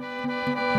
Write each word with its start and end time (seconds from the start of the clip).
Radio 0.00 0.69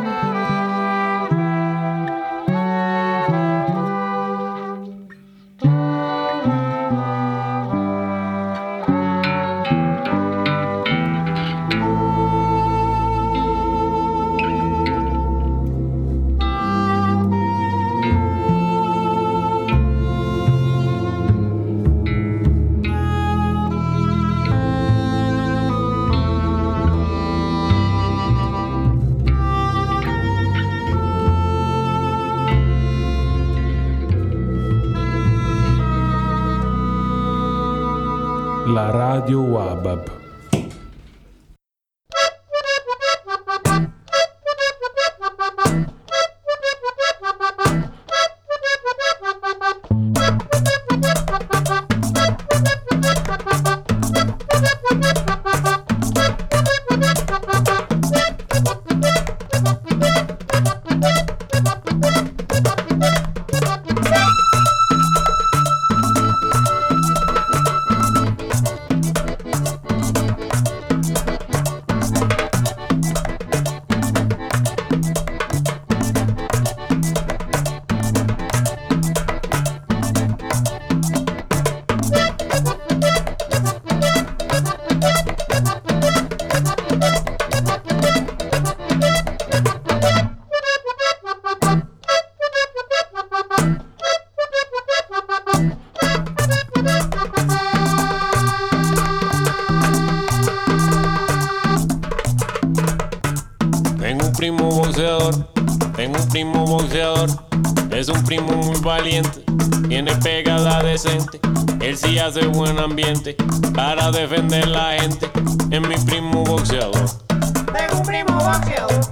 hace 112.32 112.46
buen 112.46 112.80
ambiente 112.80 113.36
para 113.74 114.12
defender 114.12 114.68
la 114.68 114.94
gente. 114.94 115.30
Es 115.70 115.82
mi 115.82 115.96
primo 116.06 116.44
boxeador. 116.44 117.10
Tengo 117.28 117.98
un 117.98 118.04
primo 118.04 118.34
boxeador. 118.36 119.06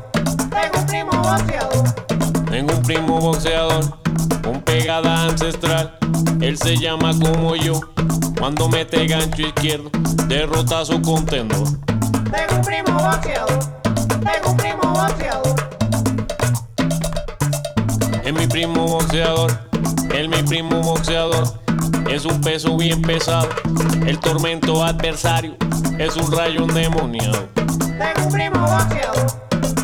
Tengo 0.49 0.79
un 0.79 0.85
primo 0.85 1.11
boxeador. 1.11 2.45
Tengo 2.49 2.73
un 2.73 2.81
primo 2.83 3.19
boxeador 3.19 3.99
con 4.43 4.61
pegada 4.61 5.23
ancestral. 5.23 5.97
Él 6.39 6.57
se 6.57 6.77
llama 6.77 7.11
como 7.19 7.55
yo. 7.55 7.81
Cuando 8.37 8.69
mete 8.69 9.07
gancho 9.07 9.41
izquierdo, 9.41 9.89
derrota 10.27 10.79
a 10.81 10.85
su 10.85 11.01
contendor. 11.01 11.67
Tengo 12.31 12.55
un 12.55 12.61
primo 12.61 12.93
boxeador. 12.93 13.59
Tengo 14.07 14.51
un 14.51 14.57
primo 14.57 14.93
boxeador. 14.93 15.55
Es 18.23 18.33
mi 18.33 18.47
primo 18.47 18.87
boxeador. 18.87 19.59
Es 20.13 20.29
mi 20.29 20.43
primo 20.43 20.81
boxeador 20.81 21.68
es 22.09 22.25
un 22.25 22.41
peso 22.41 22.75
bien 22.75 23.01
pesado. 23.01 23.49
El 24.05 24.19
tormento 24.19 24.83
adversario 24.83 25.55
es 25.97 26.15
un 26.17 26.31
rayo 26.31 26.63
endemoniado. 26.63 27.47
Tengo 27.55 28.25
un 28.25 28.31
primo 28.31 28.59
boxeador, 28.61 29.31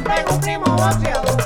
tengo 0.04 0.34
un 0.34 0.42
primo 0.42 0.66
boxeador. 0.66 1.45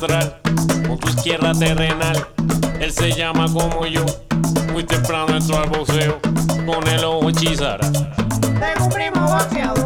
con 0.00 0.98
tu 0.98 1.08
izquierda 1.10 1.52
terrenal. 1.52 2.26
Él 2.80 2.90
se 2.90 3.12
llama 3.12 3.44
como 3.52 3.84
yo, 3.84 4.02
muy 4.72 4.82
temprano 4.82 5.36
entró 5.36 5.58
al 5.58 5.68
boxeo, 5.68 6.18
con 6.64 6.88
el 6.88 7.04
ojo 7.04 7.28
hechizara. 7.28 7.86
Tengo 7.92 8.86
un 8.86 8.90
primo 8.90 9.20
boxeador. 9.28 9.84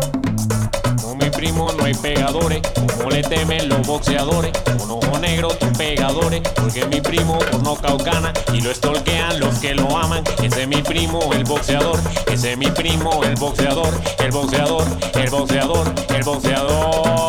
Con 1.03 1.19
mi 1.19 1.29
primo 1.31 1.73
no 1.77 1.85
hay 1.85 1.95
pegadores, 1.95 2.63
como 2.97 3.11
le 3.11 3.23
temen 3.23 3.69
los 3.69 3.85
boxeadores. 3.89 4.53
Con 4.79 4.89
ojo 4.89 5.19
negro 5.19 5.49
tus 5.49 5.77
pegadores, 5.77 6.43
porque 6.55 6.87
mi 6.87 7.01
primo 7.01 7.39
por 7.39 7.63
no 7.65 7.75
caucana 7.75 8.33
y 8.53 8.61
lo 8.61 8.71
estolquean 8.71 9.41
los 9.41 9.59
que 9.59 9.75
lo 9.75 9.97
aman. 9.99 10.23
Ese 10.45 10.63
es 10.63 10.69
mi 10.69 10.81
primo 10.81 11.33
el 11.33 11.43
boxeador, 11.43 11.99
ese 12.31 12.53
es 12.53 12.59
mi 12.59 12.71
primo 12.71 13.25
el 13.25 13.35
boxeador, 13.35 13.93
el 14.21 14.31
boxeador, 14.31 14.85
el 15.15 15.31
boxeador. 15.31 15.93
El 16.09 16.23
boxeador. 16.23 17.25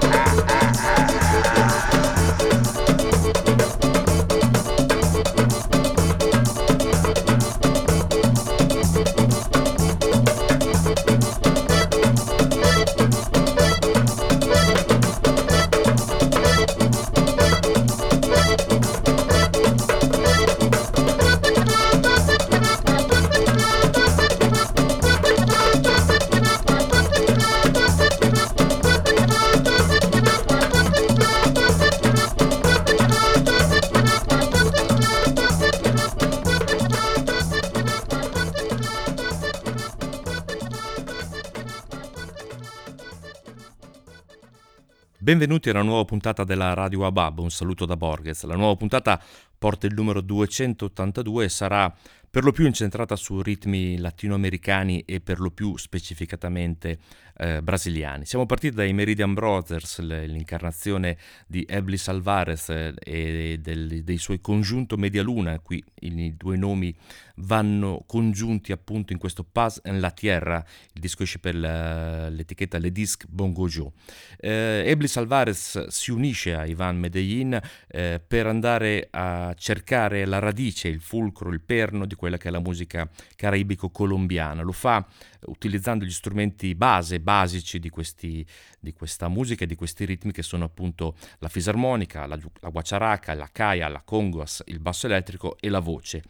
Benvenuti 45.26 45.70
a 45.70 45.72
una 45.72 45.82
nuova 45.82 46.06
puntata 46.06 46.44
della 46.44 46.76
Radio 46.76 47.04
Abab, 47.04 47.40
un 47.40 47.50
saluto 47.50 47.88
da 47.88 47.98
Borges. 47.98 48.44
La 48.44 48.56
nuova 48.56 48.76
puntata 48.76 49.20
porta 49.58 49.88
il 49.88 49.96
numero 49.96 50.22
282 50.22 51.46
e 51.46 51.50
sarà 51.50 51.92
per 52.36 52.44
lo 52.44 52.52
più 52.52 52.66
incentrata 52.66 53.16
su 53.16 53.42
ritmi 53.42 53.98
latinoamericani 53.98 55.04
e 55.06 55.22
per 55.22 55.40
lo 55.40 55.52
più 55.52 55.78
specificatamente 55.78 56.98
eh, 57.38 57.62
brasiliani. 57.62 58.26
Siamo 58.26 58.46
partiti 58.46 58.76
dai 58.76 58.92
Meridian 58.92 59.34
Brothers, 59.34 60.00
l'incarnazione 60.00 61.18
di 61.48 61.66
Eblis 61.66 62.10
Alvarez 62.10 62.70
eh, 62.70 62.94
e 63.02 63.60
del, 63.62 64.04
dei 64.04 64.18
suoi 64.18 64.42
congiunto 64.42 64.98
Medialuna, 64.98 65.60
qui 65.60 65.82
i 66.02 66.36
due 66.36 66.58
nomi 66.58 66.94
vanno 67.38 68.04
congiunti 68.06 68.72
appunto 68.72 69.12
in 69.12 69.20
questo 69.20 69.44
Paz 69.44 69.80
en 69.84 70.00
la 70.00 70.12
Tierra, 70.12 70.64
il 70.94 71.02
disco 71.02 71.24
esce 71.24 71.40
per 71.40 71.56
l'etichetta 71.56 72.78
Le 72.78 72.92
Disc 72.92 73.26
Bongo 73.28 73.68
Joe. 73.68 73.92
Eh, 74.38 74.84
Eblis 74.86 75.18
Alvarez 75.18 75.88
si 75.88 76.12
unisce 76.12 76.54
a 76.54 76.66
Ivan 76.66 76.98
Medellin 76.98 77.60
eh, 77.88 78.22
per 78.26 78.48
andare 78.48 79.08
a 79.12 79.54
cercare 79.58 80.26
la 80.26 80.40
radice, 80.40 80.88
il 80.88 81.02
fulcro, 81.02 81.52
il 81.52 81.62
perno 81.62 82.06
di 82.06 82.16
quella 82.26 82.38
che 82.38 82.48
è 82.48 82.52
la 82.52 82.60
musica 82.60 83.08
caraibico-colombiana. 83.36 84.64
Lo 84.64 84.72
fa 84.72 85.06
utilizzando 85.42 86.06
gli 86.06 86.12
strumenti 86.12 86.74
base, 86.74 87.20
basici 87.20 87.78
di, 87.78 87.90
questi, 87.90 88.44
di, 88.80 88.94
questa 88.94 89.28
musica 89.28 89.64
e 89.64 89.68
di 89.68 89.76
questi 89.76 90.06
ritmi 90.06 90.32
che 90.32 90.42
sono 90.42 90.64
appunto 90.64 91.16
la 91.38 91.50
fisarmonica, 91.50 92.26
la, 92.26 92.40
la 92.62 92.70
guacciaraca, 92.70 93.36
la 93.36 93.50
caia, 93.52 93.88
la 93.90 94.02
congas, 94.04 94.64
il 94.66 94.80
basso 94.80 95.06
elettrico 95.06 95.56
e 95.60 95.70
la 95.70 95.80
voce 95.80 96.24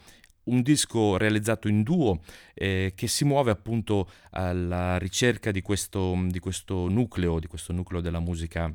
un 0.45 0.61
disco 0.61 1.17
realizzato 1.17 1.67
in 1.67 1.81
duo 1.81 2.21
eh, 2.53 2.93
che 2.95 3.07
si 3.07 3.25
muove 3.25 3.49
appunto 3.49 4.11
alla 4.29 4.99
ricerca 4.99 5.49
di 5.49 5.63
questo, 5.63 6.15
di 6.27 6.37
questo, 6.37 6.87
nucleo, 6.87 7.39
di 7.39 7.47
questo 7.47 7.73
nucleo 7.73 7.99
della 7.99 8.19
musica, 8.19 8.71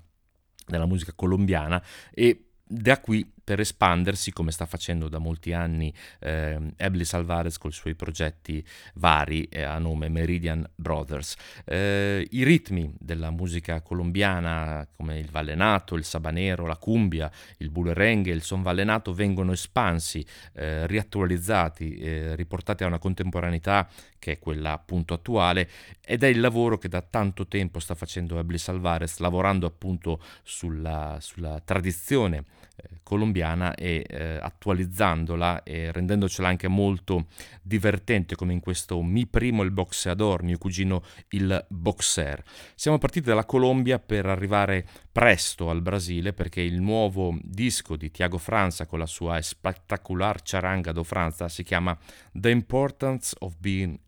della 0.66 0.86
musica 0.86 1.12
colombiana 1.14 1.80
e 2.12 2.46
da 2.64 2.98
qui 2.98 3.30
per 3.50 3.58
espandersi, 3.58 4.30
come 4.30 4.52
sta 4.52 4.64
facendo 4.64 5.08
da 5.08 5.18
molti 5.18 5.52
anni 5.52 5.92
eh, 6.20 6.56
Eblis 6.76 7.14
Alvarez 7.14 7.58
con 7.58 7.70
i 7.70 7.72
suoi 7.72 7.96
progetti 7.96 8.64
vari 8.94 9.42
eh, 9.46 9.62
a 9.62 9.76
nome 9.78 10.08
Meridian 10.08 10.64
Brothers. 10.72 11.34
Eh, 11.64 12.28
I 12.30 12.44
ritmi 12.44 12.94
della 12.96 13.30
musica 13.30 13.80
colombiana, 13.80 14.86
come 14.94 15.18
il 15.18 15.28
vallenato, 15.32 15.96
il 15.96 16.04
sabanero, 16.04 16.64
la 16.64 16.76
cumbia, 16.76 17.28
il 17.56 17.70
bulerengue, 17.70 18.30
il 18.30 18.42
son 18.42 18.62
vallenato, 18.62 19.12
vengono 19.12 19.50
espansi, 19.50 20.24
eh, 20.52 20.86
riattualizzati, 20.86 21.96
eh, 21.96 22.36
riportati 22.36 22.84
a 22.84 22.86
una 22.86 23.00
contemporaneità 23.00 23.88
che 24.20 24.32
è 24.32 24.38
quella 24.38 24.72
appunto 24.72 25.14
attuale, 25.14 25.68
ed 26.00 26.22
è 26.22 26.28
il 26.28 26.38
lavoro 26.38 26.78
che 26.78 26.88
da 26.88 27.00
tanto 27.00 27.48
tempo 27.48 27.80
sta 27.80 27.96
facendo 27.96 28.38
Eblis 28.38 28.68
Alvarez, 28.68 29.18
lavorando 29.18 29.66
appunto 29.66 30.22
sulla, 30.44 31.16
sulla 31.20 31.60
tradizione 31.64 32.44
eh, 32.76 33.00
colombiana 33.40 33.74
e 33.74 34.04
eh, 34.06 34.38
attualizzandola 34.40 35.62
e 35.62 35.90
rendendocela 35.92 36.48
anche 36.48 36.68
molto 36.68 37.26
divertente 37.62 38.36
come 38.36 38.52
in 38.52 38.60
questo 38.60 39.02
Mi 39.02 39.26
primo 39.26 39.62
il 39.62 39.70
boxeador, 39.70 40.42
mio 40.42 40.58
cugino 40.58 41.02
il 41.30 41.64
boxer. 41.68 42.42
Siamo 42.74 42.98
partiti 42.98 43.28
dalla 43.28 43.44
Colombia 43.44 43.98
per 43.98 44.26
arrivare 44.26 44.86
presto 45.10 45.70
al 45.70 45.80
Brasile 45.80 46.32
perché 46.32 46.60
il 46.60 46.80
nuovo 46.80 47.36
disco 47.42 47.96
di 47.96 48.10
Tiago 48.10 48.38
Franza 48.38 48.86
con 48.86 48.98
la 48.98 49.06
sua 49.06 49.40
spettacular 49.40 50.40
charanga 50.42 50.92
do 50.92 51.02
Franza 51.02 51.48
si 51.48 51.62
chiama 51.62 51.96
The 52.32 52.50
Importance 52.50 53.34
of 53.40 53.54
Being 53.58 53.98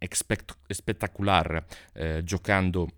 Spectacular, 0.69 1.65
eh, 1.95 2.23
giocando 2.23 2.89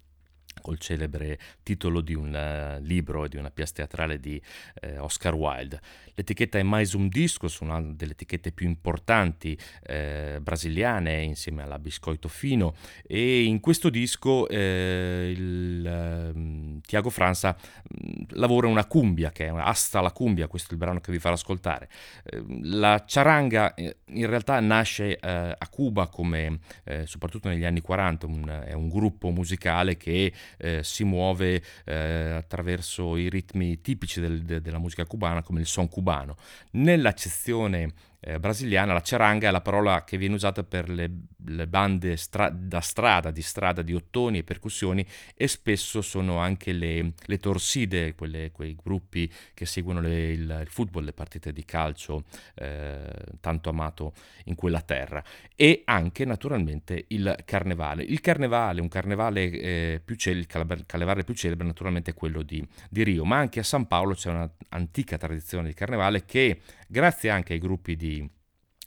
col 0.64 0.78
celebre 0.78 1.38
titolo 1.62 2.00
di 2.00 2.14
un 2.14 2.32
uh, 2.32 2.82
libro 2.82 3.26
e 3.26 3.28
di 3.28 3.36
una 3.36 3.50
pièce 3.50 3.74
teatrale 3.74 4.18
di 4.18 4.40
uh, 4.80 5.02
Oscar 5.02 5.34
Wilde. 5.34 5.78
L'etichetta 6.14 6.58
è 6.58 6.62
Mais 6.62 6.94
un 6.94 7.08
Disco, 7.08 7.48
una 7.60 7.82
delle 7.82 8.12
etichette 8.12 8.50
più 8.50 8.66
importanti 8.66 9.58
uh, 9.58 10.40
brasiliane 10.40 11.20
insieme 11.20 11.62
alla 11.62 11.78
Biscoito 11.78 12.28
Fino 12.28 12.74
e 13.06 13.42
in 13.42 13.60
questo 13.60 13.90
disco 13.90 14.46
il, 14.48 15.84
ehm, 15.86 16.80
Tiago 16.80 17.10
Franza 17.10 17.54
mm, 17.54 18.22
lavora 18.30 18.66
una 18.66 18.86
cumbia 18.86 19.32
che 19.32 19.46
è 19.46 19.52
Asta 19.54 20.00
la 20.00 20.12
cumbia, 20.12 20.46
questo 20.46 20.70
è 20.70 20.72
il 20.72 20.78
brano 20.78 21.00
che 21.00 21.12
vi 21.12 21.18
farò 21.18 21.34
ascoltare. 21.34 21.90
Ehm, 22.24 22.78
la 22.78 23.04
charanga 23.06 23.74
in 23.76 24.26
realtà 24.26 24.58
nasce 24.60 25.18
a 25.20 25.68
Cuba 25.68 26.08
come 26.08 26.60
soprattutto 27.04 27.48
negli 27.48 27.64
anni 27.64 27.80
40, 27.80 28.26
un, 28.26 28.62
è 28.66 28.72
un 28.72 28.88
gruppo 28.88 29.30
musicale 29.30 29.96
che 29.96 30.32
eh, 30.58 30.82
si 30.82 31.04
muove 31.04 31.62
eh, 31.84 31.94
attraverso 31.94 33.16
i 33.16 33.28
ritmi 33.28 33.80
tipici 33.80 34.20
del, 34.20 34.42
de, 34.42 34.60
della 34.60 34.78
musica 34.78 35.04
cubana 35.04 35.42
come 35.42 35.60
il 35.60 35.66
son 35.66 35.88
cubano. 35.88 36.36
Nell'accezione 36.72 37.92
eh, 38.26 38.38
brasiliana 38.38 38.94
la 38.94 39.02
charanga 39.04 39.48
è 39.48 39.50
la 39.50 39.60
parola 39.60 40.02
che 40.02 40.16
viene 40.16 40.34
usata 40.34 40.62
per 40.62 40.88
le, 40.88 41.10
le 41.44 41.66
bande 41.66 42.16
stra- 42.16 42.48
da 42.48 42.80
strada, 42.80 43.30
di 43.30 43.42
strada, 43.42 43.82
di 43.82 43.94
ottoni 43.94 44.38
e 44.38 44.44
percussioni 44.44 45.06
e 45.34 45.46
spesso 45.46 46.00
sono 46.00 46.38
anche 46.38 46.72
le, 46.72 47.12
le 47.22 47.38
torside, 47.38 48.14
quelle, 48.14 48.50
quei 48.50 48.76
gruppi 48.82 49.30
che 49.52 49.66
seguono 49.66 50.00
le, 50.00 50.32
il, 50.32 50.58
il, 50.62 50.68
football, 50.70 51.04
le 51.04 51.12
partite 51.12 51.52
di 51.52 51.64
calcio 51.66 52.24
eh, 52.54 53.10
tanto 53.40 53.68
amato 53.68 54.14
in 54.44 54.54
quella 54.54 54.80
terra 54.80 55.22
e 55.54 55.82
anche 55.84 56.24
naturalmente 56.24 57.04
il 57.08 57.36
carnevale. 57.44 58.02
Il 58.04 58.20
carnevale, 58.20 58.80
un 58.80 58.88
carnevale 58.88 59.50
eh, 59.50 60.00
più 60.02 60.16
celebre, 60.16 60.76
il 60.76 60.86
carnevale 60.86 61.24
più 61.24 61.34
celebre 61.34 61.66
naturalmente 61.66 62.12
è 62.12 62.14
quello 62.14 62.40
di, 62.40 62.66
di 62.88 63.02
Rio, 63.02 63.26
ma 63.26 63.36
anche 63.36 63.60
a 63.60 63.64
San 63.64 63.86
Paolo 63.86 64.14
c'è 64.14 64.30
un'antica 64.30 65.18
tradizione 65.18 65.68
di 65.68 65.74
carnevale 65.74 66.24
che 66.24 66.60
grazie 66.94 67.28
anche 67.28 67.54
ai 67.54 67.58
gruppi 67.58 67.96
di 67.96 68.30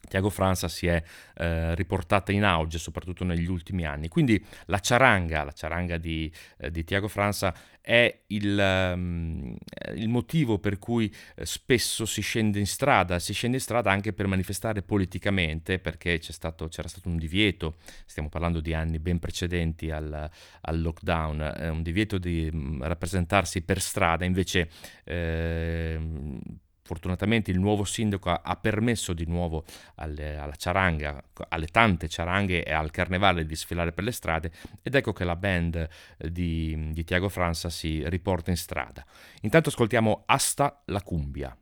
Tiago 0.07 0.29
Franza 0.29 0.69
si 0.69 0.87
è 0.87 1.03
eh, 1.35 1.75
riportata 1.75 2.31
in 2.31 2.45
auge 2.45 2.77
soprattutto 2.77 3.23
negli 3.23 3.47
ultimi 3.47 3.85
anni. 3.85 4.07
Quindi 4.07 4.43
la 4.65 4.79
charanga, 4.81 5.43
la 5.43 5.53
charanga 5.53 5.97
di, 5.97 6.31
eh, 6.59 6.71
di 6.71 6.83
Tiago 6.83 7.09
Franza 7.09 7.53
è 7.81 8.23
il, 8.27 8.91
um, 8.93 9.55
il, 9.95 10.09
motivo 10.09 10.59
per 10.59 10.77
cui 10.77 11.13
eh, 11.35 11.45
spesso 11.45 12.05
si 12.05 12.21
scende 12.21 12.59
in 12.59 12.67
strada, 12.67 13.19
si 13.19 13.33
scende 13.33 13.57
in 13.57 13.63
strada 13.63 13.91
anche 13.91 14.13
per 14.13 14.27
manifestare 14.27 14.81
politicamente, 14.81 15.79
perché 15.79 16.19
stato, 16.21 16.67
c'era 16.67 16.87
stato 16.87 17.07
un 17.09 17.17
divieto, 17.17 17.77
stiamo 18.05 18.29
parlando 18.29 18.59
di 18.59 18.73
anni 18.73 18.99
ben 18.99 19.19
precedenti 19.19 19.91
al, 19.91 20.29
al 20.61 20.81
lockdown, 20.81 21.41
eh, 21.41 21.69
un 21.69 21.83
divieto 21.83 22.17
di 22.17 22.49
mm, 22.53 22.83
rappresentarsi 22.83 23.61
per 23.61 23.81
strada, 23.81 24.25
invece 24.25 24.69
eh, 25.03 25.99
Fortunatamente 26.87 27.51
il 27.51 27.59
nuovo 27.59 27.83
sindaco 27.83 28.29
ha, 28.29 28.55
permesso 28.55 29.11
di 29.11 29.25
nuovo 29.27 29.65
alle, 29.95 30.37
alla 30.37 30.55
ciaranga, 30.55 31.21
alle 31.49 31.67
tante 31.67 32.07
ciaranghe 32.07 32.63
e 32.63 32.71
al 32.71 32.91
carnevale 32.91 33.45
di 33.45 33.57
sfilare 33.57 33.91
per 33.91 34.05
le 34.05 34.13
strade 34.13 34.51
ed 34.81 34.95
ecco 34.95 35.11
che 35.11 35.25
la 35.25 35.35
band 35.35 35.85
di, 36.17 36.91
di 36.93 37.03
Tiago 37.03 37.27
Franza 37.27 37.69
si 37.69 38.07
riporta 38.07 38.51
in 38.51 38.57
strada. 38.57 39.05
Intanto 39.41 39.67
ascoltiamo 39.67 40.23
Asta 40.27 40.81
la 40.85 41.01
cumbia. 41.01 41.53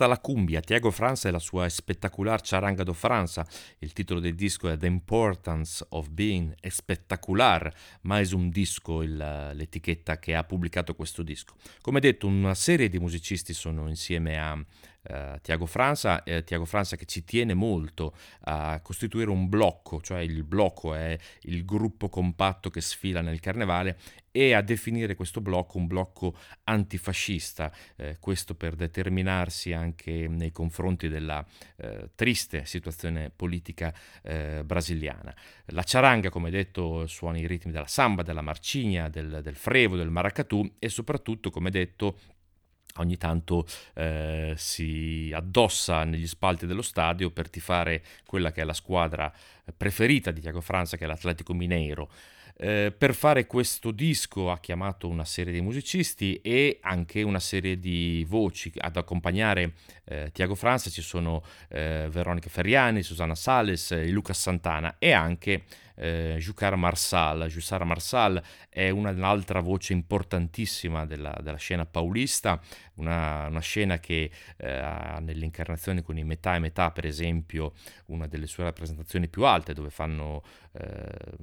Hasta 0.00 0.14
la 0.14 0.20
cumbia, 0.20 0.60
Tiago 0.60 0.92
Franza 0.92 1.26
e 1.26 1.32
la 1.32 1.40
sua 1.40 1.68
spettacular 1.68 2.40
Charanga 2.40 2.84
do 2.84 2.92
Franza. 2.92 3.44
Il 3.80 3.92
titolo 3.92 4.20
del 4.20 4.36
disco 4.36 4.68
è 4.68 4.76
The 4.76 4.86
Importance 4.86 5.84
of 5.88 6.10
Being 6.10 6.54
Spettacular, 6.68 7.74
mais 8.02 8.30
un 8.30 8.48
disco 8.48 9.02
il, 9.02 9.16
l'etichetta 9.16 10.20
che 10.20 10.36
ha 10.36 10.44
pubblicato 10.44 10.94
questo 10.94 11.24
disco. 11.24 11.56
Come 11.80 11.98
detto, 11.98 12.28
una 12.28 12.54
serie 12.54 12.88
di 12.88 13.00
musicisti 13.00 13.52
sono 13.52 13.88
insieme 13.88 14.38
a 14.38 14.56
Uh, 15.08 15.38
Tiago 15.40 15.64
Franza, 15.64 16.22
eh, 16.22 16.44
Tiago 16.44 16.66
Franza 16.66 16.96
che 16.96 17.06
ci 17.06 17.24
tiene 17.24 17.54
molto 17.54 18.14
a 18.42 18.78
costituire 18.82 19.30
un 19.30 19.48
blocco, 19.48 20.02
cioè 20.02 20.20
il 20.20 20.44
blocco 20.44 20.94
è 20.94 21.18
il 21.42 21.64
gruppo 21.64 22.10
compatto 22.10 22.68
che 22.68 22.82
sfila 22.82 23.22
nel 23.22 23.40
carnevale 23.40 23.96
e 24.30 24.52
a 24.52 24.60
definire 24.60 25.14
questo 25.14 25.40
blocco 25.40 25.78
un 25.78 25.86
blocco 25.86 26.36
antifascista, 26.64 27.72
eh, 27.96 28.18
questo 28.20 28.54
per 28.54 28.74
determinarsi 28.74 29.72
anche 29.72 30.28
nei 30.28 30.52
confronti 30.52 31.08
della 31.08 31.44
eh, 31.76 32.10
triste 32.14 32.64
situazione 32.64 33.30
politica 33.34 33.92
eh, 34.22 34.62
brasiliana. 34.64 35.34
La 35.66 35.82
charanga, 35.84 36.30
come 36.30 36.50
detto, 36.50 37.06
suona 37.06 37.38
i 37.38 37.46
ritmi 37.46 37.72
della 37.72 37.86
samba, 37.86 38.22
della 38.22 38.42
marcigna, 38.42 39.08
del, 39.08 39.40
del 39.42 39.56
frevo, 39.56 39.96
del 39.96 40.10
maracatù 40.10 40.74
e 40.78 40.88
soprattutto, 40.88 41.50
come 41.50 41.70
detto, 41.70 42.18
ogni 43.00 43.16
tanto 43.16 43.66
eh, 43.94 44.54
si 44.56 45.30
addossa 45.34 46.04
negli 46.04 46.26
spalti 46.26 46.66
dello 46.66 46.82
stadio 46.82 47.30
per 47.30 47.50
tifare 47.50 48.02
quella 48.26 48.52
che 48.52 48.62
è 48.62 48.64
la 48.64 48.74
squadra 48.74 49.32
preferita 49.76 50.30
di 50.30 50.40
Tiago 50.40 50.60
Franza, 50.60 50.96
che 50.96 51.04
è 51.04 51.06
l'Atletico 51.06 51.54
Mineiro. 51.54 52.08
Eh, 52.60 52.92
per 52.96 53.14
fare 53.14 53.46
questo 53.46 53.92
disco 53.92 54.50
ha 54.50 54.58
chiamato 54.58 55.06
una 55.06 55.24
serie 55.24 55.52
di 55.52 55.60
musicisti 55.60 56.40
e 56.42 56.78
anche 56.82 57.22
una 57.22 57.38
serie 57.38 57.78
di 57.78 58.26
voci 58.28 58.72
ad 58.76 58.96
accompagnare 58.96 59.74
eh, 60.02 60.30
Tiago 60.32 60.56
Franza 60.56 60.90
ci 60.90 61.00
sono 61.00 61.44
eh, 61.68 62.08
Veronica 62.10 62.48
Ferriani, 62.48 63.04
Susanna 63.04 63.36
Sales, 63.36 63.92
Lucas 64.10 64.40
Santana 64.40 64.96
e 64.98 65.12
anche 65.12 65.62
eh, 65.98 66.36
Jucar 66.38 66.76
Marsal. 66.76 67.46
Jussara 67.48 67.84
Marsal 67.84 68.42
è 68.68 68.88
una, 68.90 69.10
un'altra 69.10 69.60
voce 69.60 69.92
importantissima 69.92 71.04
della, 71.04 71.36
della 71.42 71.56
scena 71.56 71.84
paulista, 71.84 72.60
una, 72.94 73.46
una 73.48 73.60
scena 73.60 73.98
che 73.98 74.30
eh, 74.56 74.70
ha 74.70 75.18
nelle 75.20 75.44
incarnazioni 75.44 76.02
con 76.02 76.16
i 76.16 76.24
metà 76.24 76.54
e 76.54 76.60
metà, 76.60 76.90
per 76.90 77.04
esempio, 77.04 77.74
una 78.06 78.26
delle 78.26 78.46
sue 78.46 78.64
rappresentazioni 78.64 79.28
più 79.28 79.44
alte, 79.44 79.74
dove 79.74 79.90
fanno, 79.90 80.42
eh, 80.72 81.36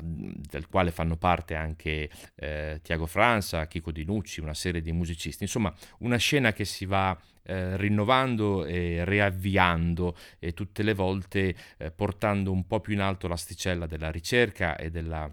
del 0.00 0.66
quale 0.68 0.90
fanno 0.90 1.16
parte 1.16 1.54
anche 1.54 2.10
eh, 2.34 2.80
Tiago 2.82 3.06
Franza, 3.06 3.66
Chico 3.66 3.92
Dinucci, 3.92 4.40
una 4.40 4.54
serie 4.54 4.80
di 4.80 4.92
musicisti. 4.92 5.42
Insomma, 5.44 5.72
una 5.98 6.16
scena 6.16 6.52
che 6.52 6.64
si 6.64 6.86
va 6.86 7.16
eh, 7.42 7.76
rinnovando 7.76 8.64
e 8.64 9.04
riavviando 9.04 10.16
e 10.38 10.52
tutte 10.52 10.82
le 10.82 10.94
volte 10.94 11.54
eh, 11.78 11.90
portando 11.90 12.52
un 12.52 12.66
po' 12.66 12.80
più 12.80 12.94
in 12.94 13.00
alto 13.00 13.28
l'asticella 13.28 13.86
della 13.86 14.10
ricerca 14.10 14.76
e 14.76 14.90
della 14.90 15.32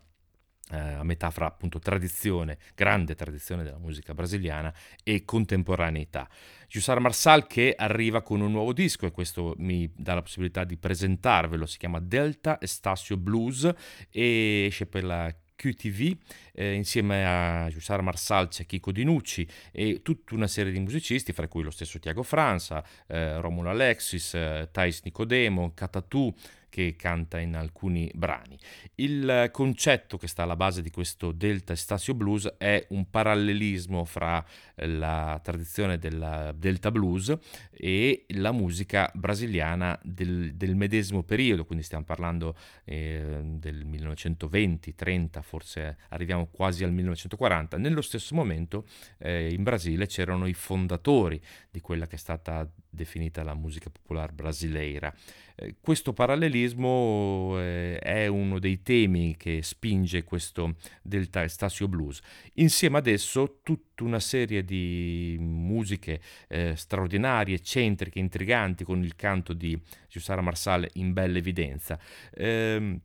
eh, 0.69 0.99
metà 1.03 1.31
appunto 1.33 1.79
tradizione, 1.79 2.57
grande 2.75 3.15
tradizione 3.15 3.63
della 3.63 3.77
musica 3.77 4.13
brasiliana 4.13 4.73
e 5.03 5.23
contemporaneità. 5.23 6.27
Giussara 6.67 6.99
Marsal 6.99 7.47
che 7.47 7.73
arriva 7.77 8.21
con 8.21 8.41
un 8.41 8.51
nuovo 8.51 8.73
disco 8.73 9.05
e 9.05 9.11
questo 9.11 9.53
mi 9.59 9.89
dà 9.95 10.15
la 10.15 10.21
possibilità 10.21 10.65
di 10.65 10.77
presentarvelo, 10.77 11.65
si 11.65 11.77
chiama 11.77 11.99
Delta 12.01 12.57
Estasio 12.59 13.15
Blues 13.15 13.71
e 14.09 14.65
esce 14.67 14.87
per 14.87 15.05
la 15.05 15.33
QTV 15.57 16.15
eh, 16.53 16.73
insieme 16.73 17.25
a 17.25 17.67
Giussara 17.69 18.01
Marsalci 18.01 18.61
e 18.61 18.65
Chico 18.65 18.93
Dinucci 18.93 19.45
e 19.73 20.01
tutta 20.01 20.35
una 20.35 20.47
serie 20.47 20.71
di 20.71 20.79
musicisti, 20.79 21.33
fra 21.33 21.49
cui 21.49 21.63
lo 21.63 21.71
stesso 21.71 21.99
Tiago 21.99 22.23
Franza, 22.23 22.81
eh, 23.07 23.41
Romulo 23.41 23.69
Alexis, 23.69 24.33
eh, 24.35 24.69
Thais 24.71 25.01
Nicodemo, 25.03 25.73
Catatù, 25.73 26.33
che 26.77 26.95
canta 26.95 27.39
in 27.39 27.55
alcuni 27.55 28.11
brani. 28.13 28.55
Il 28.95 29.49
concetto 29.51 30.19
che 30.19 30.27
sta 30.27 30.43
alla 30.43 30.55
base 30.55 30.83
di 30.83 30.91
questo 30.91 31.31
Delta 31.31 31.75
Stasio 31.75 32.13
Blues 32.13 32.53
è 32.59 32.85
un 32.89 33.09
parallelismo 33.09 34.05
fra 34.05 34.45
la 34.75 35.39
tradizione 35.41 35.97
del 35.97 36.53
Delta 36.55 36.91
Blues 36.91 37.35
e 37.71 38.25
la 38.35 38.51
musica 38.51 39.09
brasiliana 39.15 39.99
del, 40.03 40.53
del 40.53 40.75
medesimo 40.75 41.23
periodo, 41.23 41.65
quindi 41.65 41.83
stiamo 41.83 42.03
parlando 42.03 42.55
eh, 42.83 43.41
del 43.43 43.87
1920-30, 43.87 45.41
forse 45.41 45.97
arriviamo 46.09 46.45
quasi 46.45 46.83
al 46.83 46.91
1940. 46.91 47.77
Nello 47.77 48.03
stesso 48.03 48.35
momento 48.35 48.85
eh, 49.17 49.51
in 49.51 49.63
Brasile 49.63 50.05
c'erano 50.05 50.45
i 50.45 50.53
fondatori 50.53 51.41
di 51.71 51.81
quella 51.81 52.05
che 52.05 52.17
è 52.17 52.19
stata 52.19 52.69
definita 52.97 53.43
la 53.43 53.53
musica 53.53 53.89
popolare 53.89 54.33
brasileira. 54.33 55.13
Eh, 55.55 55.75
questo 55.79 56.11
parallelismo 56.11 57.55
eh, 57.59 57.99
è 57.99 58.27
uno 58.27 58.59
dei 58.59 58.81
temi 58.81 59.37
che 59.37 59.61
spinge 59.61 60.23
questo 60.23 60.75
Delta 61.01 61.47
Stasio 61.47 61.87
Blues. 61.87 62.19
Insieme 62.55 62.97
ad 62.97 63.07
esso 63.07 63.59
tutta 63.63 64.03
una 64.03 64.19
serie 64.19 64.65
di 64.65 65.37
musiche 65.39 66.19
eh, 66.49 66.75
straordinarie, 66.75 67.55
eccentriche, 67.55 68.19
intriganti, 68.19 68.83
con 68.83 69.01
il 69.01 69.15
canto 69.15 69.53
di 69.53 69.79
Giussara 70.09 70.41
Marsale 70.41 70.89
in 70.93 71.13
bella 71.13 71.37
evidenza. 71.37 71.97
Eh, 72.33 72.99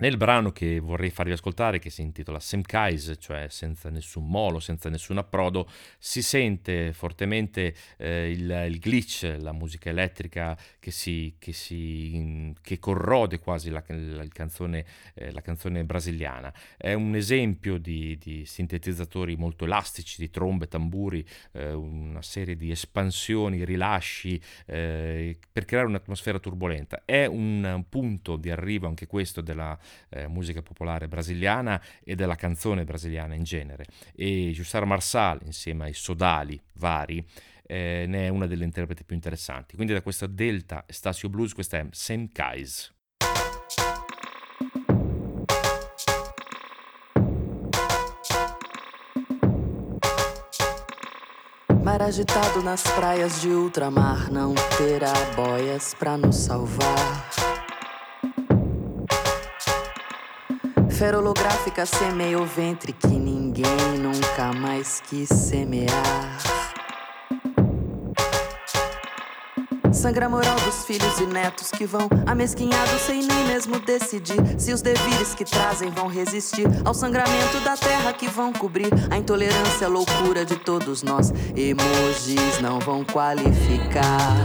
nel 0.00 0.16
brano 0.16 0.50
che 0.50 0.80
vorrei 0.80 1.10
farvi 1.10 1.32
ascoltare, 1.32 1.78
che 1.78 1.90
si 1.90 2.00
intitola 2.02 2.40
Semkais, 2.40 3.14
cioè 3.18 3.46
senza 3.48 3.90
nessun 3.90 4.26
molo, 4.26 4.58
senza 4.58 4.88
nessun 4.88 5.18
approdo, 5.18 5.68
si 5.98 6.22
sente 6.22 6.92
fortemente 6.92 7.74
eh, 7.98 8.30
il, 8.30 8.50
il, 8.68 8.78
glitch, 8.78 9.36
la 9.38 9.52
musica 9.52 9.90
elettrica 9.90 10.58
che, 10.78 10.90
si, 10.90 11.36
che, 11.38 11.52
si, 11.52 12.54
che 12.62 12.78
corrode 12.78 13.38
quasi 13.38 13.70
la, 13.70 13.84
la, 13.86 14.24
canzone, 14.28 14.84
eh, 15.14 15.32
la, 15.32 15.42
canzone, 15.42 15.84
brasiliana. 15.84 16.52
È 16.76 16.94
un 16.94 17.14
esempio 17.14 17.76
di, 17.78 18.16
di, 18.18 18.46
sintetizzatori 18.46 19.36
molto 19.36 19.64
elastici, 19.66 20.18
di 20.18 20.30
trombe, 20.30 20.66
tamburi, 20.66 21.24
eh, 21.52 21.72
una 21.72 22.22
serie 22.22 22.56
di 22.56 22.70
espansioni, 22.70 23.64
rilasci 23.64 24.40
eh, 24.66 25.38
per 25.52 25.66
creare 25.66 25.86
un'atmosfera 25.88 26.38
turbolenta. 26.38 27.02
È 27.04 27.26
un 27.26 27.84
punto 27.88 28.36
di 28.36 28.50
arrivo 28.50 28.86
anche 28.86 29.06
questo 29.06 29.42
della 29.42 29.78
eh, 30.08 30.26
musica 30.26 30.62
popolare 30.62 31.08
brasiliana 31.08 31.80
e 32.04 32.14
della 32.14 32.36
canzone 32.36 32.84
brasiliana 32.84 33.34
in 33.34 33.42
genere. 33.42 33.86
E 34.14 34.50
Jussara 34.52 34.84
Marsal, 34.84 35.40
insieme 35.44 35.84
ai 35.84 35.94
sodali 35.94 36.60
vari, 36.74 37.24
eh, 37.66 38.04
ne 38.08 38.26
è 38.26 38.28
una 38.28 38.46
delle 38.46 38.64
interpreti 38.64 39.04
più 39.04 39.14
interessanti. 39.14 39.76
Quindi 39.76 39.92
da 39.92 40.02
questo 40.02 40.26
Delta 40.26 40.84
Stasio 40.88 41.28
Blues, 41.28 41.54
questa 41.54 41.78
è 41.78 41.86
Sam 41.90 42.28
Kais. 42.32 42.92
Mar 51.82 52.02
agitado 52.02 52.62
nas 52.62 52.82
praias 52.82 53.40
de 53.40 53.48
ultramar 53.48 54.30
não 54.30 54.54
terá 54.76 55.12
boias 55.34 55.94
pra 55.94 56.16
nos 56.16 56.36
salvar. 56.36 57.59
Esfera 61.00 61.18
holográfica 61.18 61.86
semeia 61.86 62.38
o 62.38 62.44
ventre 62.44 62.92
que 62.92 63.06
ninguém 63.06 63.98
nunca 63.98 64.52
mais 64.52 65.02
quis 65.08 65.30
semear. 65.30 66.36
Sangra 69.90 70.28
moral 70.28 70.56
dos 70.56 70.84
filhos 70.84 71.18
e 71.18 71.24
netos 71.24 71.70
que 71.70 71.86
vão 71.86 72.06
amesquinhados 72.26 73.00
sem 73.00 73.22
nem 73.22 73.46
mesmo 73.46 73.80
decidir 73.80 74.36
se 74.58 74.74
os 74.74 74.82
devires 74.82 75.34
que 75.34 75.46
trazem 75.46 75.88
vão 75.88 76.06
resistir 76.06 76.66
ao 76.84 76.92
sangramento 76.92 77.58
da 77.64 77.78
terra 77.78 78.12
que 78.12 78.28
vão 78.28 78.52
cobrir 78.52 78.90
a 79.10 79.16
intolerância, 79.16 79.86
a 79.86 79.90
loucura 79.90 80.44
de 80.44 80.56
todos 80.56 81.02
nós. 81.02 81.32
Emojis 81.56 82.60
não 82.60 82.78
vão 82.78 83.06
qualificar. 83.06 84.36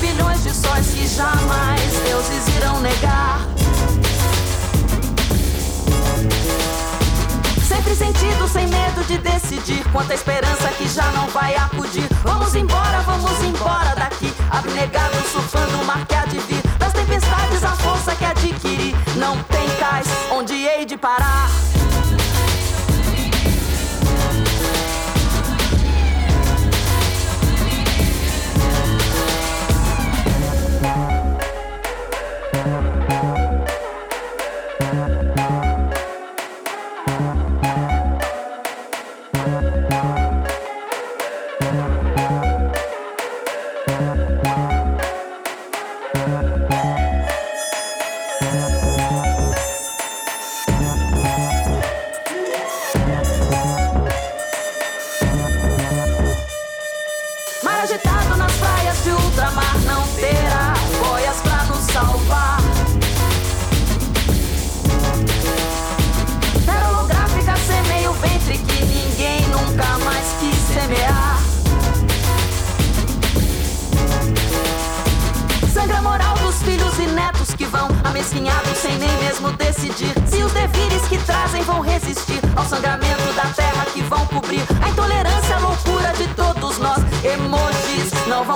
Bilhões 0.00 0.42
de 0.42 0.50
sóis 0.50 0.86
que 0.88 1.06
jamais 1.06 1.80
deuses 2.04 2.56
irão 2.56 2.80
negar. 2.80 3.40
Sempre 7.68 7.94
sentido, 7.94 8.48
sem 8.48 8.66
medo 8.66 9.04
de 9.06 9.18
decidir. 9.18 9.84
Quanta 9.92 10.14
esperança 10.14 10.68
que 10.76 10.88
já 10.88 11.04
não 11.12 11.28
vai 11.28 11.54
acudir. 11.54 12.08
Vamos 12.22 12.54
embora, 12.54 13.00
vamos 13.02 13.42
embora 13.42 13.94
daqui. 13.94 14.32
Abnegado, 14.50 15.16
surfando 15.30 15.80
o 15.80 15.84
mar 15.84 16.06
que 16.06 16.14
há 16.14 16.24
de 16.24 16.38
vir. 16.40 16.62
Das 16.78 16.92
tempestades, 16.92 17.62
a 17.62 17.72
força 17.76 18.14
que 18.16 18.24
adquiri. 18.24 18.96
Não 19.16 19.36
tem 19.44 19.68
cais 19.78 20.06
onde 20.32 20.54
hei 20.54 20.84
de 20.84 20.96
parar. 20.96 21.48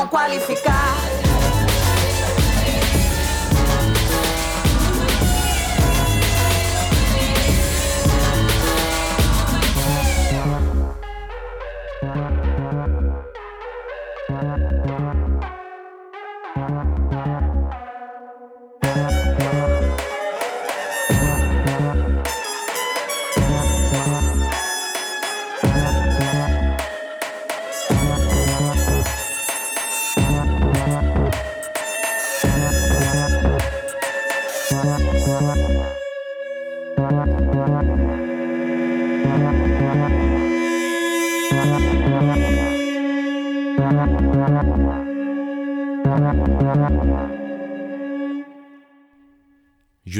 Qualificar. 0.08 1.23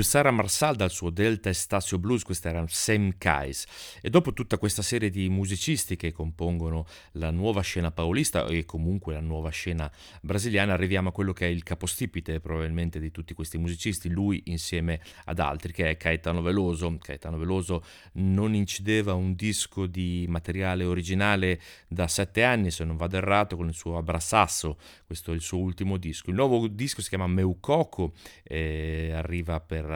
Jussara 0.05 0.31
Marsal 0.31 0.77
dal 0.77 0.91
suo 0.91 1.09
Delta 1.09 1.49
Estasio 1.49 1.99
Blues, 1.99 2.25
questa 2.25 2.51
era 2.51 2.63
Sam 2.69 3.15
Kais. 3.17 3.65
E 4.03 4.11
dopo 4.11 4.35
tutta 4.35 4.59
questa 4.59 4.83
serie 4.83 5.09
di 5.09 5.31
musicisti 5.31 5.97
che 5.97 6.13
compongono 6.13 6.85
la 7.13 7.31
nuova 7.31 7.63
scena 7.63 7.91
paulista 7.91 8.45
e 8.45 8.67
comunque 8.67 9.15
la 9.15 9.21
nuova 9.21 9.49
scena 9.49 9.91
brasiliana, 10.21 10.75
arriviamo 10.75 11.09
a 11.09 11.13
quello 11.13 11.33
che 11.33 11.47
è 11.47 11.49
il 11.49 11.63
capostipite 11.63 12.39
probabilmente 12.41 13.01
di 13.01 13.11
tutti 13.11 13.33
questi 13.33 13.57
musicisti, 13.57 14.11
lui 14.11 14.43
insieme 14.49 15.01
ad 15.25 15.39
altri, 15.39 15.73
che 15.73 15.89
è 15.89 15.97
Caetano 15.97 16.43
Veloso. 16.43 16.99
Caetano 17.01 17.39
Veloso 17.39 17.83
non 18.15 18.55
incideva 18.55 19.15
un 19.15 19.35
disco 19.35 19.87
di 19.87 20.27
materiale 20.29 20.85
originale 20.85 21.59
da 21.89 22.09
sette 22.09 22.45
anni, 22.45 22.71
se 22.71 22.85
non 22.85 22.99
vado 22.99 23.17
errato, 23.17 23.57
con 23.57 23.69
il 23.69 23.75
suo 23.75 23.97
Abrassasso, 23.97 24.77
questo 25.07 25.33
è 25.33 25.35
il 25.35 25.41
suo 25.41 25.61
ultimo 25.61 25.97
disco. 25.97 26.29
Il 26.29 26.37
nuovo 26.37 26.69
disco 26.69 27.01
si 27.01 27.09
chiama 27.09 27.27
Meucoco, 27.27 28.13
eh, 28.43 29.11
arriva 29.15 29.61
per 29.61 29.93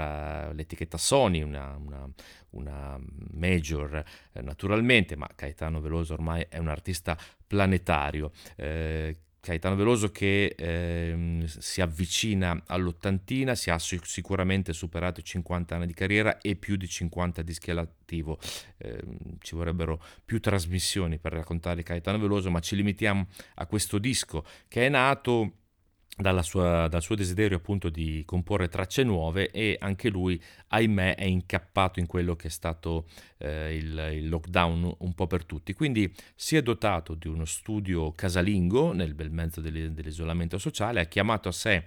l'etichetta 0.52 0.96
Sony, 0.96 1.42
una, 1.42 1.76
una, 1.76 2.08
una 2.50 2.98
major 3.32 4.04
eh, 4.32 4.42
naturalmente, 4.42 5.16
ma 5.16 5.28
Caetano 5.34 5.80
Veloso 5.80 6.14
ormai 6.14 6.46
è 6.48 6.58
un 6.58 6.68
artista 6.68 7.16
planetario. 7.46 8.30
Eh, 8.56 9.16
Caetano 9.40 9.76
Veloso 9.76 10.11
che 10.11 10.54
eh, 10.56 11.44
si 11.46 11.80
avvicina 11.80 12.64
all'ottantina, 12.66 13.54
si 13.54 13.70
ha 13.70 13.78
sicuramente 13.78 14.72
superato 14.72 15.20
i 15.20 15.24
50 15.24 15.74
anni 15.76 15.87
di 15.87 15.94
carriera 15.94 16.38
e 16.38 16.56
più 16.56 16.76
di 16.76 16.88
50 16.88 17.42
dischi 17.42 17.70
all'attivo. 17.70 18.38
Eh, 18.76 19.00
ci 19.40 19.54
vorrebbero 19.54 20.02
più 20.24 20.40
trasmissioni 20.40 21.18
per 21.18 21.32
raccontare 21.32 21.82
Caetano 21.82 22.18
Veloso, 22.18 22.50
ma 22.50 22.61
ci 22.61 22.76
limitiamo 22.76 23.26
a 23.54 23.66
questo 23.66 23.98
disco 23.98 24.44
che 24.66 24.87
è 24.87 24.88
nato 24.88 25.52
sua, 26.42 26.88
dal 26.88 27.02
suo 27.02 27.14
desiderio 27.14 27.57
appunto 27.57 27.88
di 27.88 28.22
comporre 28.24 28.68
tracce 28.68 29.02
nuove 29.02 29.50
e 29.50 29.76
anche 29.81 30.09
lui, 30.09 30.40
ahimè, 30.68 31.16
è 31.16 31.24
incappato 31.24 32.00
in 32.00 32.07
quello 32.07 32.37
che 32.37 32.48
è 32.48 32.50
stato 32.50 33.07
eh, 33.38 33.76
il, 33.76 34.11
il, 34.14 34.28
lockdown 34.28 34.96
un 34.98 35.14
po' 35.14 35.26
per 35.26 35.44
tutti. 35.44 35.72
Quindi 35.72 36.12
si 36.35 36.57
è 36.57 36.62
dotato 36.62 37.14
di 37.14 37.28
uno 37.28 37.44
studio 37.44 38.12
casalingo 38.12 38.92
nel 38.92 39.14
bel 39.14 39.31
mezzo 39.31 39.61
dell'isolamento 39.61 40.59
sociale, 40.59 41.00
ha 41.00 41.04
chiamato 41.04 41.48
a 41.48 41.52
sé 41.52 41.85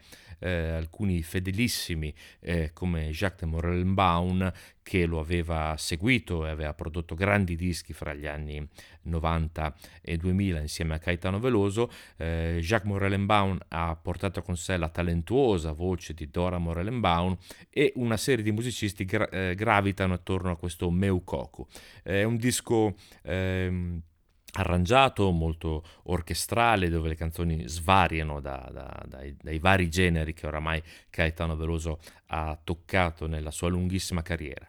alcuni 0.49 1.21
fedelissimi 1.21 2.13
eh, 2.39 2.71
come 2.73 3.09
Jacques 3.09 3.41
de 3.41 3.45
Morelbaum 3.45 4.51
che 4.83 5.05
lo 5.05 5.19
aveva 5.19 5.75
seguito 5.77 6.45
e 6.45 6.49
aveva 6.49 6.73
prodotto 6.73 7.15
grandi 7.15 7.55
dischi 7.55 7.93
fra 7.93 8.13
gli 8.13 8.25
anni 8.25 8.67
90 9.03 9.75
e 10.01 10.17
2000 10.17 10.59
insieme 10.59 10.95
a 10.95 10.99
Caetano 10.99 11.39
Veloso. 11.39 11.91
Eh, 12.17 12.57
Jacques 12.61 12.91
Morellenbaum 12.91 13.57
ha 13.69 13.95
portato 13.95 14.41
con 14.41 14.57
sé 14.57 14.77
la 14.77 14.89
talentuosa 14.89 15.71
voce 15.71 16.13
di 16.13 16.29
Dora 16.29 16.57
Morellenbaum 16.57 17.37
e 17.69 17.93
una 17.95 18.17
serie 18.17 18.43
di 18.43 18.51
musicisti 18.51 19.05
gra- 19.05 19.29
eh, 19.29 19.55
gravitano 19.55 20.13
attorno 20.13 20.51
a 20.51 20.57
questo 20.57 20.89
Meucoco. 20.89 21.67
È 22.01 22.23
un 22.23 22.37
disco 22.37 22.95
ehm, 23.23 24.01
arrangiato, 24.53 25.29
molto 25.31 25.83
orchestrale, 26.03 26.89
dove 26.89 27.09
le 27.09 27.15
canzoni 27.15 27.67
svariano 27.67 28.39
da, 28.39 28.69
da, 28.71 29.03
dai, 29.07 29.35
dai, 29.41 29.59
vari 29.59 29.89
generi 29.89 30.33
che 30.33 30.47
oramai 30.47 30.81
Caetano 31.09 31.55
Veloso 31.55 31.99
ha 32.27 32.57
toccato 32.61 33.27
nella 33.27 33.51
sua 33.51 33.69
lunghissima 33.69 34.21
carriera. 34.21 34.67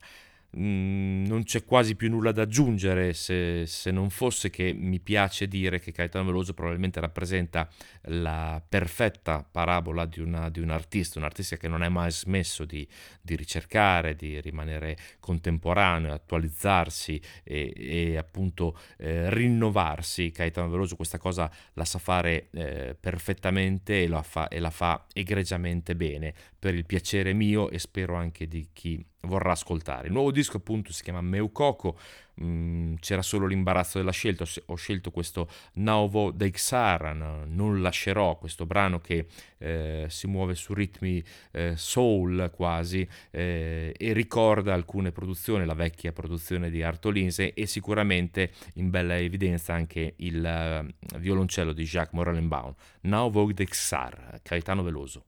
Mm, 0.59 1.25
non 1.25 1.45
c'è 1.45 1.65
quasi 1.65 1.97
più 1.97 2.11
nulla 2.11 2.31
da 2.31 2.43
aggiungere 2.43 3.15
se, 3.15 3.65
se, 3.67 3.91
non 3.91 4.11
fosse 4.11 4.51
che 4.51 4.75
mi 4.75 5.01
piace 5.01 5.49
dire 5.49 5.81
che 5.81 5.93
Caetano 5.93 6.27
Veloso 6.27 6.53
probabilmente 6.53 7.01
rappresenta 7.01 7.67
la 8.09 8.63
perfetta 8.69 9.49
parabola 9.51 10.05
di, 10.05 10.21
una, 10.21 10.51
di 10.51 10.61
un 10.61 10.69
artista, 10.69 11.19
un 11.19 11.25
artista 11.25 11.57
che 11.57 11.69
non 11.69 11.83
è 11.83 11.89
mai 11.89 12.11
smesso 12.11 12.67
di, 12.67 12.87
di 13.23 13.35
ricercare, 13.35 14.15
di 14.15 14.43
rimanere 14.43 14.99
contemporaneo, 15.21 16.13
attualizzarsi 16.13 17.19
e, 17.43 17.73
e 17.75 18.17
appunto 18.19 18.77
eh, 18.99 19.31
rinnovarsi. 19.33 20.33
Caetano 20.33 20.69
Veloso 20.69 20.97
questa 20.97 21.17
cosa 21.17 21.51
la 21.75 21.87
sa 21.87 21.99
fare 21.99 22.49
eh, 22.53 22.95
perfettamente 23.01 24.03
e 24.03 24.07
la, 24.07 24.23
fa, 24.23 24.49
e 24.49 24.61
la 24.61 24.71
fa 24.71 25.07
egregiamente 25.15 25.97
bene 25.97 26.35
per 26.59 26.75
il 26.75 26.85
piacere 26.85 27.33
mio 27.33 27.71
e 27.71 27.79
spero 27.79 28.17
anche 28.17 28.47
di 28.47 28.69
chi 28.75 29.03
vorrà 29.23 29.53
ascoltare. 29.53 30.07
Il 30.07 30.13
nuovo 30.13 30.31
disco 30.31 30.57
appunto 30.57 30.93
si 30.93 31.03
chiama 31.03 31.21
Meucoco, 31.21 31.99
mm, 32.43 32.95
c'era 33.01 33.23
solo 33.23 33.47
l'imbarazzo 33.47 33.99
della 33.99 34.11
scelta, 34.11 34.45
ho 34.67 34.75
scelto 34.75 35.11
questo 35.11 35.49
Nauvo 35.75 36.31
Deixara, 36.31 37.13
non 37.13 37.81
lascerò, 37.81 38.37
questo 38.37 38.67
brano 38.67 39.01
che 39.01 39.27
eh, 39.59 40.07
si 40.09 40.27
muove 40.27 40.55
su 40.55 40.75
ritmi 40.75 41.23
eh, 41.53 41.75
soul 41.77 42.51
quasi 42.55 43.07
eh, 43.31 43.95
e 43.97 44.13
ricorda 44.13 44.75
alcune 44.75 45.13
produzioni, 45.13 45.65
la 45.65 45.75
vecchia 45.75 46.13
produzione 46.13 46.71
di 46.71 46.83
Artolinse 46.83 47.55
e 47.55 47.67
sicuramente 47.67 48.51
in 48.75 48.91
bella 48.91 49.17
evidenza 49.17 49.75
anche 49.75 50.15
il 50.17 50.85
uh, 51.13 51.19
violoncello 51.19 51.73
di 51.73 51.85
Jacques 51.85 52.15
Morellenbaum. 52.15 52.75
Nauvo 53.03 53.53
Deixar, 53.53 54.41
Caetano 54.43 54.83
Veloso. 54.83 55.25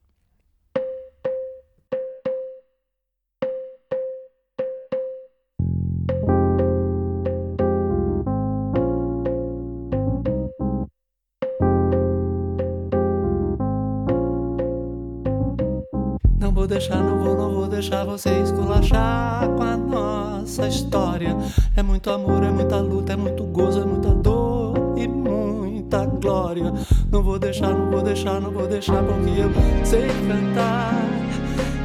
Vou 16.65 16.67
deixar, 16.67 16.97
não 16.97 17.23
vou, 17.23 17.37
não 17.37 17.53
vou 17.53 17.67
deixar 17.67 18.03
você 18.05 18.41
esculachar 18.41 19.47
com 19.49 19.61
a 19.61 19.77
nossa 19.77 20.67
história. 20.67 21.37
É 21.75 21.83
muito 21.83 22.09
amor, 22.09 22.43
é 22.43 22.49
muita 22.49 22.77
luta, 22.77 23.13
é 23.13 23.15
muito 23.15 23.43
gozo, 23.43 23.81
é 23.81 23.85
muita 23.85 24.09
dor 24.09 24.95
e 24.97 25.07
muita 25.07 26.05
glória. 26.05 26.73
Não 27.11 27.21
vou 27.21 27.37
deixar, 27.37 27.69
não 27.69 27.91
vou 27.91 28.01
deixar, 28.01 28.41
não 28.41 28.49
vou 28.49 28.67
deixar, 28.67 29.03
porque 29.03 29.29
eu 29.41 29.51
sei 29.85 30.07
cantar 30.27 31.07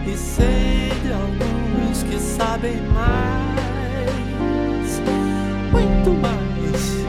e 0.07 0.16
sei 0.16 0.88
de 1.03 1.12
alguns 1.12 2.03
que 2.05 2.19
sabem 2.19 2.81
mais, 2.95 3.61
muito 5.73 6.11
mais. 6.23 7.05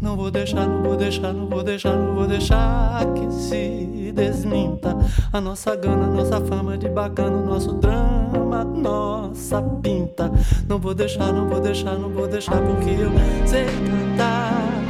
Não 0.00 0.16
vou 0.16 0.30
deixar, 0.30 0.66
não 0.66 0.82
vou 0.82 0.96
deixar, 0.96 1.34
não 1.34 1.46
vou 1.48 1.62
deixar, 1.62 1.94
não 1.94 2.14
vou 2.14 2.26
deixar 2.26 3.04
que 3.12 3.30
se 3.30 4.03
desminta 4.14 4.96
a 5.32 5.40
nossa 5.40 5.74
gana, 5.74 6.06
nossa 6.06 6.40
fama 6.40 6.78
de 6.78 6.88
bacana, 6.88 7.42
nosso 7.42 7.72
drama, 7.74 8.64
nossa 8.64 9.60
pinta. 9.82 10.30
Não 10.68 10.78
vou 10.78 10.94
deixar, 10.94 11.32
não 11.32 11.48
vou 11.48 11.60
deixar, 11.60 11.98
não 11.98 12.08
vou 12.08 12.28
deixar, 12.28 12.60
porque 12.62 12.90
eu 12.90 13.10
sei 13.46 13.66
cantar 13.66 14.84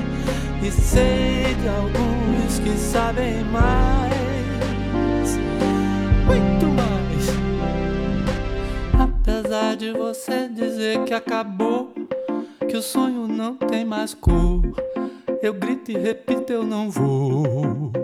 e 0.62 0.70
sei 0.70 1.54
de 1.54 1.68
alguns 1.68 2.58
que 2.62 2.76
sabem 2.78 3.42
mais, 3.44 5.38
muito 6.26 6.66
mais. 6.66 7.24
Apesar 9.10 9.76
de 9.76 9.92
você 9.92 10.48
dizer 10.48 11.04
que 11.04 11.14
acabou, 11.14 11.92
que 12.68 12.76
o 12.76 12.82
sonho 12.82 13.26
não 13.26 13.56
tem 13.56 13.84
mais 13.84 14.14
cor. 14.14 14.62
Eu 15.42 15.52
grito 15.52 15.90
e 15.90 15.98
repito, 15.98 16.52
eu 16.52 16.64
não 16.64 16.90
vou. 16.90 18.03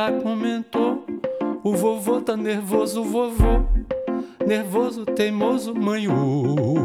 Já 0.00 0.10
comentou. 0.12 1.04
O 1.62 1.76
vovô 1.76 2.22
tá 2.22 2.34
nervoso, 2.34 3.04
vovô. 3.04 3.64
Nervoso, 4.46 5.04
teimoso, 5.04 5.74
manhoso. 5.74 6.80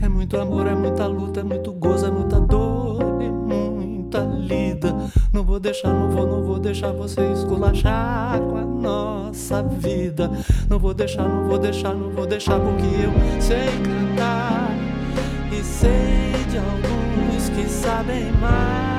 É 0.00 0.08
muito 0.08 0.38
amor, 0.38 0.68
é 0.68 0.74
muita 0.74 1.08
luta, 1.08 1.40
é 1.40 1.42
muito 1.42 1.72
gozo, 1.72 2.06
é 2.06 2.10
muita 2.12 2.38
dor 2.38 3.20
e 3.20 3.28
muita 3.28 4.20
lida. 4.20 4.94
Não 5.32 5.42
vou 5.42 5.58
deixar, 5.58 5.92
não 5.92 6.10
vou, 6.10 6.26
não 6.28 6.44
vou 6.44 6.60
deixar 6.60 6.92
você 6.92 7.20
esculachar 7.32 8.40
com 8.42 8.56
a 8.56 8.64
nossa 8.64 9.64
vida. 9.64 10.30
Não 10.68 10.78
vou 10.78 10.94
deixar, 10.94 11.28
não 11.28 11.48
vou 11.48 11.58
deixar, 11.58 11.92
não 11.92 12.10
vou 12.10 12.26
deixar 12.26 12.60
porque 12.60 12.86
eu 12.86 13.42
sei 13.42 13.66
cantar 13.82 14.70
e 15.50 15.60
sei 15.64 16.44
de 16.48 16.58
alguns 16.58 17.48
que 17.48 17.68
sabem 17.68 18.30
mais. 18.40 18.89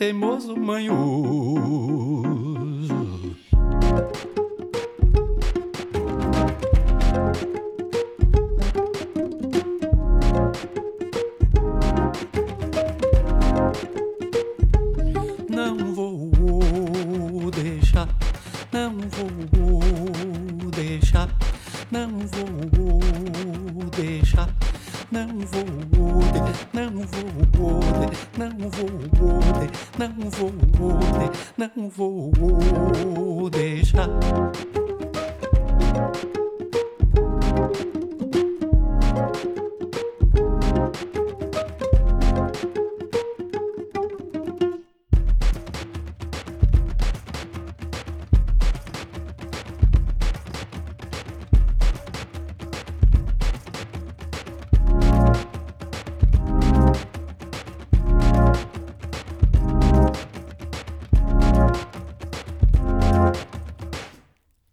Teimoso, 0.00 0.56
manhoso. 0.56 1.60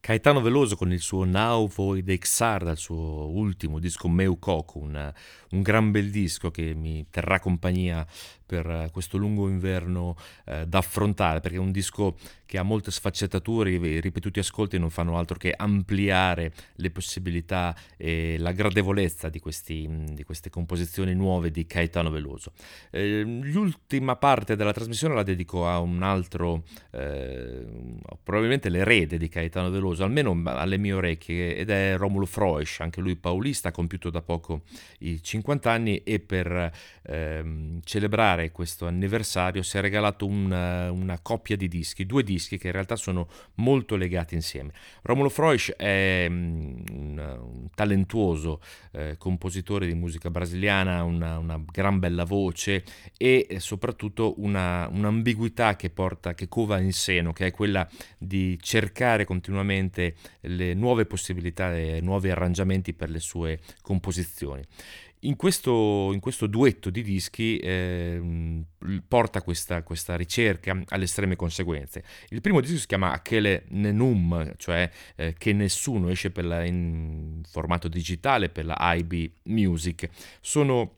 Caetano 0.07 0.39
Veloso 0.39 0.77
con 0.77 0.93
il 0.93 1.01
suo 1.01 1.25
Now 1.25 1.67
Void 1.67 2.07
Exar 2.07 2.63
dal 2.63 2.77
suo 2.77 3.27
ultimo 3.29 3.77
disco 3.77 4.07
Meu 4.07 4.39
Coco, 4.39 4.79
un, 4.79 5.13
un 5.49 5.61
gran 5.61 5.91
bel 5.91 6.11
disco 6.11 6.49
che 6.49 6.73
mi 6.73 7.05
terrà 7.09 7.41
compagnia 7.41 8.07
per 8.47 8.89
questo 8.91 9.17
lungo 9.17 9.49
inverno 9.49 10.15
eh, 10.45 10.65
da 10.65 10.79
affrontare, 10.79 11.41
perché 11.41 11.57
è 11.57 11.59
un 11.59 11.71
disco 11.71 12.15
che 12.47 12.57
ha 12.57 12.63
molte 12.63 12.91
sfaccettature, 12.91 13.69
i 13.69 13.99
ripetuti 13.99 14.39
ascolti 14.39 14.79
non 14.79 14.89
fanno 14.89 15.17
altro 15.17 15.37
che 15.37 15.53
ampliare 15.55 16.53
le 16.75 16.89
possibilità 16.91 17.75
e 17.97 18.37
la 18.39 18.53
gradevolezza 18.53 19.27
di, 19.27 19.39
questi, 19.39 19.87
di 20.13 20.23
queste 20.23 20.49
composizioni 20.49 21.13
nuove 21.13 21.51
di 21.51 21.65
Caetano 21.67 22.09
Veloso. 22.09 22.53
Eh, 22.89 23.21
l'ultima 23.21 24.15
parte 24.15 24.55
della 24.55 24.71
trasmissione 24.71 25.13
la 25.13 25.23
dedico 25.23 25.67
a 25.67 25.79
un 25.79 26.01
altro, 26.01 26.63
eh, 26.91 27.65
probabilmente 28.23 28.69
l'erede 28.69 29.17
di 29.17 29.27
Caetano 29.27 29.69
Veloso, 29.69 30.05
almeno 30.05 30.41
alle 30.45 30.77
mie 30.77 30.93
orecchie, 30.93 31.57
ed 31.57 31.69
è 31.69 31.97
Romulo 31.97 32.25
Froesch, 32.25 32.79
anche 32.79 33.01
lui 33.01 33.17
paulista, 33.17 33.69
ha 33.69 33.71
compiuto 33.73 34.09
da 34.09 34.21
poco 34.21 34.61
i 34.99 35.21
50 35.21 35.69
anni 35.69 35.97
e 35.97 36.19
per 36.21 36.71
ehm, 37.01 37.81
celebrare 37.83 38.36
questo 38.51 38.87
anniversario 38.87 39.61
si 39.63 39.77
è 39.77 39.81
regalato 39.81 40.25
un, 40.25 40.51
una 40.51 41.19
coppia 41.21 41.55
di 41.55 41.67
dischi, 41.67 42.05
due 42.05 42.23
dischi 42.23 42.57
che 42.57 42.67
in 42.67 42.73
realtà 42.73 42.95
sono 42.95 43.27
molto 43.55 43.95
legati 43.95 44.35
insieme. 44.35 44.71
Romulo 45.01 45.29
Froisch 45.29 45.73
è 45.75 46.25
um, 46.29 46.83
un, 46.91 47.17
un, 47.17 47.67
talentuoso 47.73 48.61
eh, 48.91 49.15
compositore 49.17 49.87
di 49.87 49.93
musica 49.93 50.29
brasiliana, 50.29 51.03
una, 51.03 51.37
una, 51.37 51.61
gran 51.71 51.99
bella 51.99 52.23
voce 52.23 52.83
e 53.17 53.57
soprattutto 53.59 54.35
una, 54.37 54.87
un'ambiguità 54.87 55.75
che 55.75 55.89
porta, 55.89 56.33
che 56.33 56.47
cova 56.47 56.79
in 56.79 56.93
seno, 56.93 57.33
che 57.33 57.47
è 57.47 57.51
quella 57.51 57.87
di 58.17 58.57
cercare 58.61 59.25
continuamente 59.25 60.15
le 60.41 60.73
nuove 60.73 61.05
possibilità 61.05 61.75
e 61.75 61.99
nuovi 62.01 62.29
arrangiamenti 62.29 62.93
per 62.93 63.09
le 63.09 63.19
sue 63.19 63.59
composizioni. 63.81 64.63
In 65.21 65.35
questo, 65.35 66.11
in 66.13 66.19
questo, 66.19 66.45
duetto 66.45 66.89
di 66.91 67.01
dischi 67.01 67.57
eh, 67.57 68.21
porta 69.07 69.41
questa, 69.41 69.81
questa, 69.81 70.15
ricerca 70.15 70.79
alle 70.89 71.05
estreme 71.05 71.35
conseguenze. 71.35 72.03
Il 72.29 72.41
primo 72.41 72.61
disco 72.61 72.77
si 72.77 72.85
chiama 72.85 73.11
Achele 73.11 73.65
Nenum, 73.69 74.53
cioè 74.57 74.89
eh, 75.15 75.33
che 75.37 75.53
nessuno 75.53 76.09
esce 76.09 76.31
la, 76.35 76.63
in 76.63 77.41
formato 77.49 77.87
digitale 77.87 78.49
per 78.49 78.65
la 78.65 78.77
IB 78.79 79.31
Music. 79.43 80.07
Sono 80.39 80.97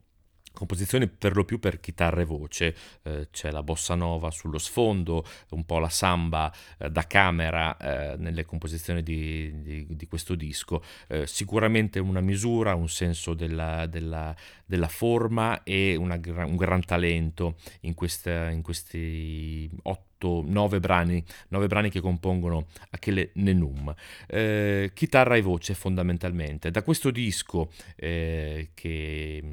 composizioni 0.60 1.08
per 1.08 1.38
lo 1.38 1.46
più 1.46 1.58
per 1.58 1.80
chitarra 1.80 2.20
e 2.20 2.26
voce, 2.26 2.76
eh, 3.04 3.30
c'è 3.32 3.50
la 3.50 3.64
bossa 3.64 3.96
nova 3.96 4.30
sullo 4.30 4.58
sfondo, 4.58 5.26
un 5.52 5.66
po' 5.66 5.80
la 5.80 5.88
samba 5.88 6.54
eh, 6.78 6.90
da 6.90 7.08
camera 7.08 7.78
eh, 7.78 8.18
nelle 8.18 8.44
composizioni 8.44 9.02
di, 9.02 9.62
di, 9.62 9.88
di 9.90 10.08
questo 10.08 10.36
disco, 10.36 10.84
eh, 11.08 11.26
sicuramente 11.26 12.00
una 12.00 12.20
misura, 12.20 12.76
un 12.76 12.90
senso 12.90 13.34
della, 13.34 13.86
della, 13.86 14.36
della 14.66 14.90
forma 14.90 15.64
e 15.64 15.96
una, 15.96 16.20
un 16.26 16.58
gran 16.58 16.84
talento 16.84 17.56
in, 17.82 17.94
questa, 17.94 18.50
in 18.50 18.62
questi 18.62 19.70
otto 19.84 20.09
9 20.28 20.80
brani, 20.80 21.24
9 21.50 21.68
brani 21.68 21.90
che 21.90 22.02
compongono 22.02 22.68
Achille 22.92 23.32
Nenum. 23.36 23.94
Eh, 24.28 24.92
chitarra 24.94 25.36
e 25.36 25.42
voce 25.42 25.74
fondamentalmente. 25.74 26.72
Da 26.72 26.84
questo 26.84 27.12
disco 27.12 27.72
eh, 27.96 28.72
che, 28.74 29.44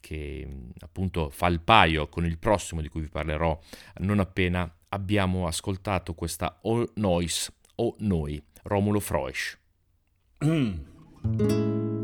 che 0.00 0.48
appunto 0.80 1.30
fa 1.30 1.46
il 1.48 1.60
paio 1.60 2.08
con 2.08 2.24
il 2.24 2.38
prossimo 2.38 2.80
di 2.80 2.88
cui 2.88 3.02
vi 3.02 3.08
parlerò 3.08 3.58
non 3.98 4.20
appena 4.20 4.72
abbiamo 4.90 5.46
ascoltato 5.46 6.14
questa 6.14 6.58
O 6.62 6.90
Noise 6.94 7.52
o 7.76 7.94
Noi, 7.98 8.42
Romulo 8.62 9.00
Froesch. 9.00 9.58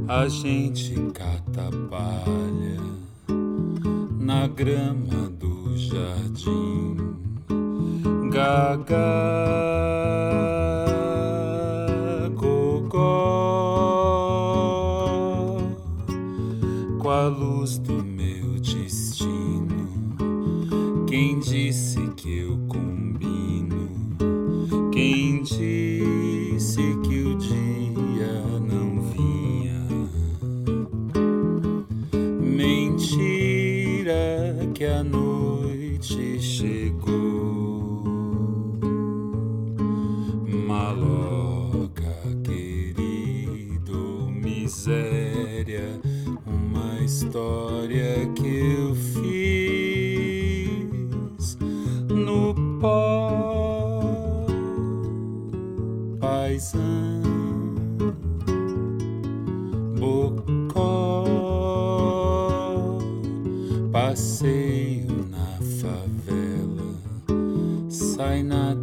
a 0.09 0.29
gente 0.29 0.95
cata 1.13 1.71
palha 1.91 2.81
na 4.19 4.47
grama 4.47 5.31
do 5.31 5.77
jardim. 5.77 6.97
Gaga. 8.31 10.02
passeio 64.13 65.27
na 65.31 65.59
favela. 65.81 66.95
Sai 67.89 68.43
na 68.43 68.77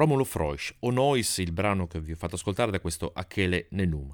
Romolo 0.00 0.24
Froisch, 0.24 0.76
O 0.78 0.90
Nois, 0.90 1.36
il 1.38 1.52
brano 1.52 1.86
che 1.86 2.00
vi 2.00 2.12
ho 2.12 2.16
fatto 2.16 2.36
ascoltare 2.36 2.70
da 2.70 2.80
questo 2.80 3.12
Achele 3.14 3.66
Nenum. 3.72 4.10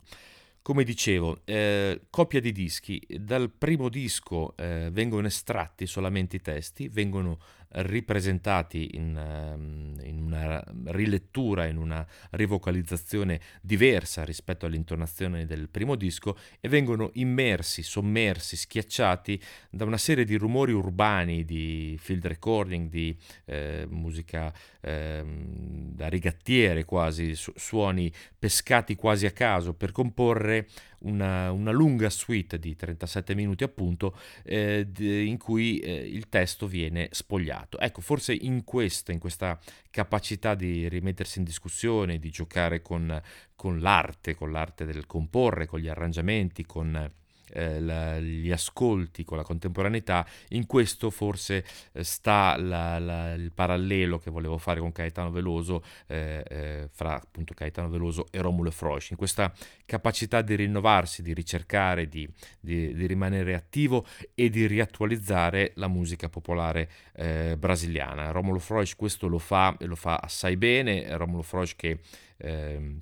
Come 0.60 0.82
dicevo, 0.82 1.42
eh, 1.44 2.06
coppia 2.10 2.40
di 2.40 2.50
dischi, 2.50 3.00
dal 3.20 3.52
primo 3.56 3.88
disco 3.88 4.56
eh, 4.56 4.88
vengono 4.90 5.28
estratti 5.28 5.86
solamente 5.86 6.34
i 6.34 6.40
testi, 6.40 6.88
vengono 6.88 7.38
ripresentati 7.76 8.90
in, 8.94 9.16
ehm, 9.16 10.00
in, 10.04 10.22
una 10.22 10.62
rilettura, 10.86 11.66
in 11.66 11.76
una 11.76 12.06
rivocalizzazione 12.30 13.40
diversa 13.60 14.24
rispetto 14.24 14.66
all'intonazione 14.66 15.46
del 15.46 15.68
primo 15.68 15.94
disco 15.94 16.36
e 16.60 16.68
vengono 16.68 17.10
immersi, 17.14 17.82
sommersi, 17.82 18.56
schiacciati 18.56 19.40
da 19.70 19.84
una 19.84 19.98
serie 19.98 20.24
di 20.24 20.36
rumori 20.36 20.72
urbani, 20.72 21.44
di 21.44 21.96
field 22.00 22.26
recording, 22.26 22.88
di 22.88 23.16
eh, 23.44 23.86
musica 23.88 24.52
eh, 24.80 25.22
da 25.24 26.08
rigattiere 26.08 26.84
quasi, 26.84 27.34
su- 27.34 27.52
suoni 27.56 28.12
pescati 28.38 28.94
quasi 28.94 29.26
a 29.26 29.32
caso 29.32 29.74
per 29.74 29.92
comporre 29.92 30.68
una, 31.06 31.50
una, 31.52 31.70
lunga 31.70 32.10
suite 32.10 32.58
di 32.58 32.76
37 32.76 33.34
minuti 33.34 33.64
appunto 33.64 34.16
eh, 34.42 34.86
in 34.96 35.38
cui 35.38 35.78
eh, 35.78 35.92
il 35.92 36.28
testo 36.28 36.66
viene 36.66 37.08
spogliato. 37.12 37.78
Ecco, 37.78 38.00
forse 38.00 38.34
in 38.34 38.64
questa, 38.64 39.12
in 39.12 39.18
questa 39.18 39.58
capacità 39.90 40.54
di 40.54 40.88
rimettersi 40.88 41.38
in 41.38 41.44
discussione, 41.44 42.18
di 42.18 42.30
giocare 42.30 42.82
con, 42.82 43.20
con 43.54 43.80
l'arte, 43.80 44.34
con 44.34 44.50
l'arte 44.50 44.84
del 44.84 45.06
comporre, 45.06 45.66
con 45.66 45.80
gli 45.80 45.88
arrangiamenti, 45.88 46.64
con 46.64 47.10
eh, 47.52 47.80
la, 47.80 48.18
gli 48.18 48.50
ascolti 48.50 49.24
con 49.24 49.36
la 49.36 49.42
contemporaneità, 49.42 50.26
in 50.50 50.66
questo 50.66 51.10
forse 51.10 51.64
eh, 51.92 52.04
sta 52.04 52.56
la, 52.56 52.98
la, 52.98 53.32
il 53.34 53.52
parallelo 53.52 54.18
che 54.18 54.30
volevo 54.30 54.58
fare 54.58 54.80
con 54.80 54.92
Caetano 54.92 55.30
Veloso, 55.30 55.82
eh, 56.06 56.44
eh, 56.48 56.88
fra 56.92 57.14
appunto 57.14 57.54
Caetano 57.54 57.88
Veloso 57.88 58.26
e 58.30 58.40
Romulo 58.40 58.70
Frosch, 58.70 59.10
in 59.10 59.16
questa 59.16 59.52
capacità 59.84 60.42
di 60.42 60.54
rinnovarsi, 60.54 61.22
di 61.22 61.32
ricercare, 61.32 62.08
di, 62.08 62.28
di, 62.60 62.94
di 62.94 63.06
rimanere 63.06 63.54
attivo 63.54 64.06
e 64.34 64.48
di 64.50 64.66
riattualizzare 64.66 65.72
la 65.76 65.88
musica 65.88 66.28
popolare 66.28 66.90
eh, 67.14 67.56
brasiliana. 67.58 68.30
Romulo 68.30 68.58
Frosch 68.58 68.96
questo 68.96 69.28
lo 69.28 69.38
fa 69.38 69.76
e 69.78 69.86
lo 69.86 69.96
fa 69.96 70.16
assai 70.16 70.56
bene, 70.56 71.16
Romulo 71.16 71.42
Frosch 71.42 71.76
che... 71.76 71.98
Eh, 72.36 73.00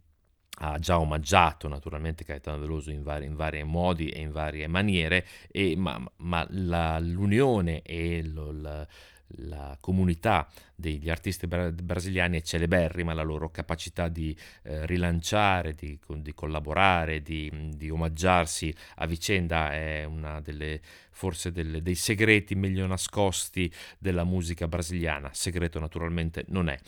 ha 0.59 0.79
già 0.79 1.01
omaggiato 1.01 1.69
naturalmente 1.69 2.25
Caetano 2.25 2.59
Veloso 2.59 2.91
in 2.91 3.03
vari, 3.03 3.27
in 3.27 3.35
vari 3.35 3.63
modi 3.65 4.09
e 4.09 4.21
in 4.21 4.31
varie 4.31 4.67
maniere, 4.67 5.27
e, 5.51 5.75
ma, 5.77 6.01
ma 6.17 6.47
la, 6.51 6.99
l'unione 7.01 7.83
e 7.83 8.23
lo, 8.23 8.53
la, 8.53 8.87
la, 9.39 9.77
comunità 9.81 10.49
degli 10.75 11.11
artisti 11.11 11.47
bra- 11.47 11.73
brasiliani 11.73 12.39
è 12.39 12.43
celeberrima, 12.43 13.15
la 13.15 13.23
loro 13.23 13.51
capacità 13.51 14.09
di 14.09 14.37
eh, 14.63 14.87
rilanciare, 14.87 15.73
di, 15.73 15.99
di 16.19 16.35
collaborare, 16.35 17.21
di, 17.21 17.71
di, 17.75 17.91
omaggiarsi 17.91 18.73
a 18.97 19.07
vicenda 19.07 19.73
è 19.73 20.05
una 20.05 20.41
delle 20.41 20.81
forse 21.11 21.53
delle, 21.53 21.81
dei 21.81 21.95
segreti 21.95 22.55
meglio 22.57 22.87
nascosti 22.87 23.73
della 23.99 24.25
musica 24.25 24.69
brasiliana, 24.69 25.31
segreto 25.33 25.79
naturalmente 25.79 26.45
non 26.49 26.69
è. 26.69 26.79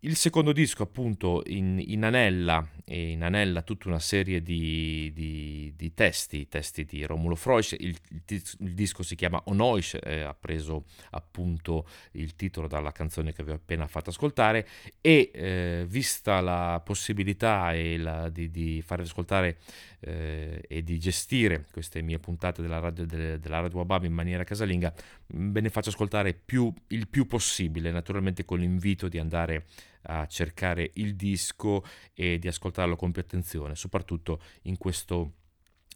Il 0.00 0.16
secondo 0.16 0.52
disco 0.52 0.82
appunto 0.82 1.42
in, 1.46 1.82
inanella, 1.84 2.66
e 2.84 3.10
inanella 3.10 3.62
tutta 3.62 3.88
una 3.88 3.98
serie 3.98 4.42
di, 4.42 5.12
di, 5.14 5.72
di 5.76 5.94
testi, 5.94 6.48
testi 6.48 6.84
di 6.84 7.04
Romulo 7.04 7.34
Freusch, 7.34 7.76
il, 7.78 7.96
il, 8.28 8.42
il 8.60 8.74
disco 8.74 9.02
si 9.02 9.14
chiama 9.14 9.40
Onoish, 9.44 9.98
eh, 10.02 10.22
ha 10.22 10.34
preso 10.34 10.86
appunto 11.10 11.86
il 12.12 12.34
titolo 12.34 12.66
dalla 12.66 12.92
canzone 12.92 13.32
che 13.32 13.44
vi 13.44 13.50
ho 13.50 13.54
appena 13.54 13.86
fatto 13.86 14.10
ascoltare. 14.10 14.66
E 15.00 15.30
eh, 15.32 15.84
vista 15.86 16.40
la 16.40 16.80
possibilità 16.84 17.72
la, 17.98 18.28
di, 18.28 18.50
di 18.50 18.82
fare 18.82 19.02
ascoltare 19.02 19.58
eh, 20.00 20.62
e 20.66 20.82
di 20.82 20.98
gestire 20.98 21.66
queste 21.70 22.02
mie 22.02 22.18
puntate 22.18 22.62
della 22.62 22.78
radio, 22.78 23.06
delle, 23.06 23.38
della 23.38 23.60
radio 23.60 23.78
Wabab 23.78 24.04
in 24.04 24.12
maniera 24.12 24.44
casalinga, 24.44 24.92
ve 25.28 25.60
ne 25.60 25.68
faccio 25.68 25.90
ascoltare 25.90 26.34
più, 26.34 26.72
il 26.88 27.08
più 27.08 27.26
possibile, 27.26 27.90
naturalmente 27.90 28.44
con 28.44 28.58
l'invito 28.58 29.08
di 29.08 29.18
andare 29.18 29.66
a 30.02 30.26
cercare 30.26 30.90
il 30.94 31.14
disco 31.14 31.84
e 32.14 32.38
di 32.38 32.48
ascoltarlo 32.48 32.96
con 32.96 33.12
più 33.12 33.22
attenzione, 33.22 33.74
soprattutto 33.74 34.40
in 34.62 34.78
questo 34.78 35.34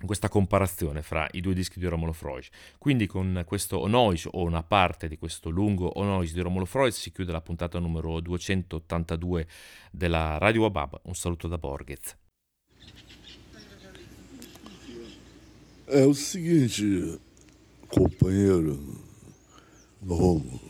questa 0.05 0.29
comparazione 0.29 1.03
fra 1.03 1.27
i 1.33 1.41
due 1.41 1.55
dischi 1.55 1.79
di 1.79 1.87
Romolo 1.87 2.13
Freud. 2.13 2.45
Quindi 2.79 3.07
con 3.07 3.43
questo 3.47 3.81
Onois 3.81 4.27
o 4.31 4.43
una 4.43 4.65
parte 4.65 5.09
di 5.09 5.17
questo 5.17 5.51
lungo 5.51 5.99
Onois 5.99 6.33
di 6.33 6.41
Romolo 6.41 6.65
Freud 6.65 6.93
si 6.93 7.13
chiude 7.13 7.33
la 7.33 7.41
puntata 7.41 7.79
numero 7.79 8.21
282 8.21 9.47
della 9.93 10.37
Radio 10.39 10.63
Wabab. 10.63 11.01
Un 11.05 11.15
saluto 11.15 11.49
da 11.49 11.59
Borghez. 11.59 12.24
É 15.95 16.05
o 16.05 16.13
seguinte, 16.13 17.21
companheiro 17.89 18.77
Romulo. 20.05 20.61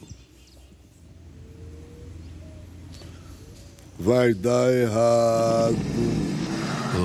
Vai 3.99 4.35
dar 4.35 4.71
errado. 4.71 5.79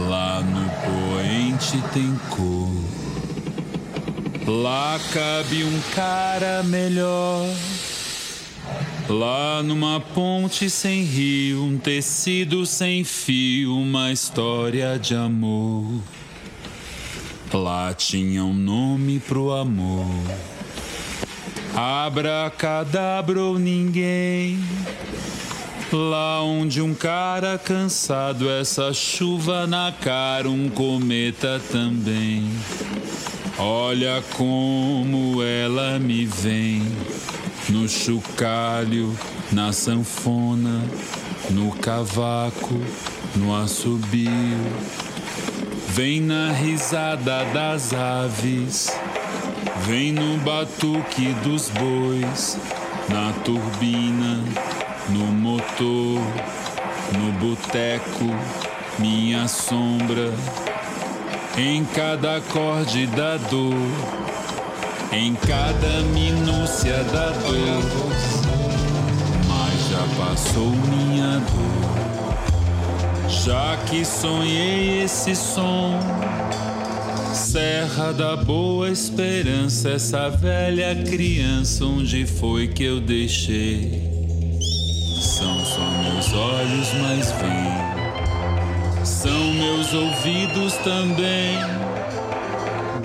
Lá 0.09 0.41
no 0.41 0.69
poente 0.83 1.81
tem 1.93 2.13
cor. 2.35 2.69
Lá 4.51 4.99
cabe 5.13 5.63
um 5.63 5.79
cara 5.95 6.61
melhor. 6.63 7.47
Lá 9.07 9.63
numa 9.63 10.01
ponte 10.01 10.69
sem 10.69 11.03
rio, 11.03 11.63
um 11.63 11.77
tecido 11.77 12.65
sem 12.65 13.05
fio, 13.05 13.77
uma 13.77 14.11
história 14.11 14.99
de 14.99 15.15
amor. 15.15 16.01
Lá 17.51 17.95
tinha 17.95 18.43
um 18.43 18.53
nome 18.53 19.19
pro 19.19 19.51
amor. 19.51 20.05
Abracadabra 21.75 23.41
ou 23.41 23.57
ninguém. 23.57 24.63
Lá 25.91 26.43
onde 26.43 26.79
um 26.79 26.93
cara 26.93 27.57
cansado, 27.57 28.47
essa 28.47 28.93
chuva 28.93 29.65
na 29.65 29.91
cara, 29.91 30.47
um 30.47 30.69
cometa 30.69 31.59
também. 31.71 32.51
Olha 33.57 34.23
como 34.37 35.41
ela 35.41 35.97
me 35.97 36.27
vem 36.27 36.83
no 37.67 37.89
chocalho, 37.89 39.17
na 39.51 39.73
sanfona, 39.73 40.83
no 41.49 41.71
cavaco, 41.71 42.79
no 43.35 43.55
assobio 43.55 44.29
Vem 45.91 46.21
na 46.21 46.51
risada 46.51 47.43
das 47.45 47.93
aves, 47.93 48.93
vem 49.87 50.11
no 50.11 50.37
batuque 50.37 51.33
dos 51.43 51.69
bois, 51.69 52.57
na 53.09 53.33
turbina, 53.43 54.43
no 55.09 55.25
motor, 55.25 56.21
no 57.17 57.31
boteco, 57.39 58.25
minha 58.99 59.47
sombra, 59.47 60.31
em 61.57 61.83
cada 61.85 62.37
acorde 62.37 63.07
da 63.07 63.37
dor, 63.37 63.73
em 65.11 65.33
cada 65.35 66.01
minúcia 66.13 67.03
da 67.05 67.31
dor, 67.31 67.83
mas 69.47 69.89
já 69.89 70.23
passou 70.23 70.69
minha 70.69 71.39
dor. 71.39 71.98
Já 73.29 73.77
que 73.87 74.03
sonhei 74.03 75.03
esse 75.03 75.35
som, 75.35 75.99
Serra 77.31 78.11
da 78.11 78.35
Boa 78.35 78.89
Esperança, 78.89 79.91
essa 79.91 80.29
velha 80.29 80.95
criança, 81.03 81.85
onde 81.85 82.25
foi 82.25 82.67
que 82.67 82.83
eu 82.83 82.99
deixei? 82.99 84.01
São 85.21 85.63
só 85.63 85.91
meus 86.01 86.33
olhos, 86.33 86.87
mas 87.01 87.31
vem, 87.33 89.05
são 89.05 89.53
meus 89.53 89.93
ouvidos 89.93 90.73
também. 90.77 91.55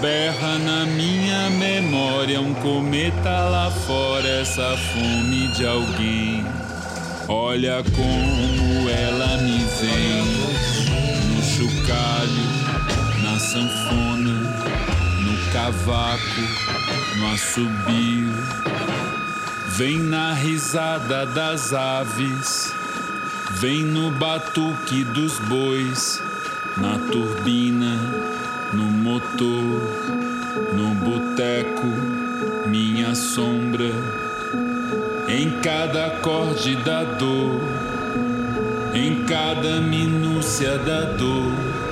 Berra 0.01 0.59
na 0.59 0.87
minha 0.87 1.51
memória 1.51 2.41
um 2.41 2.55
cometa 2.55 3.49
lá 3.51 3.71
fora, 3.71 4.29
essa 4.41 4.75
fome 4.77 5.49
de 5.49 5.67
alguém. 5.67 6.45
Olha 7.27 7.83
como 7.95 8.91
ela 8.91 9.39
me 9.39 9.65
vem 9.81 10.25
no 11.31 11.43
chocalho, 11.43 13.23
na 13.23 13.39
sanfona, 13.39 14.41
no 15.23 15.53
cavaco, 15.53 16.41
no 17.17 17.33
assobio. 17.33 18.31
Vem 19.69 20.01
na 20.01 20.35
risada 20.35 21.25
das 21.25 21.73
aves, 21.73 22.75
vem 23.53 23.83
no 23.85 24.11
batuque 24.11 25.03
dos 25.05 25.39
bois, 25.39 26.21
na 26.77 26.99
turbina, 27.11 27.97
no 28.75 28.85
motor, 28.85 29.81
no 30.75 30.95
boteco, 30.97 31.87
minha 32.69 33.15
sombra 33.15 34.34
em 35.35 35.51
cada 35.63 36.07
acorde 36.07 36.77
da 36.77 37.03
dor, 37.03 37.61
em 38.95 39.25
cada 39.25 39.81
minúcia 39.81 40.79
da 40.79 41.07
dor 41.07 41.84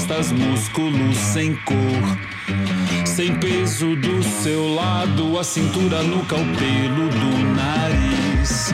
costas, 0.00 0.32
músculos 0.32 1.16
sem 1.16 1.54
cor. 1.56 2.18
Sem 3.04 3.34
peso 3.36 3.94
do 3.96 4.22
seu 4.22 4.74
lado, 4.74 5.38
a 5.38 5.44
cintura 5.44 6.02
nuca, 6.02 6.36
o 6.36 6.46
pelo 6.56 7.08
do 7.08 7.54
nariz. 7.54 8.72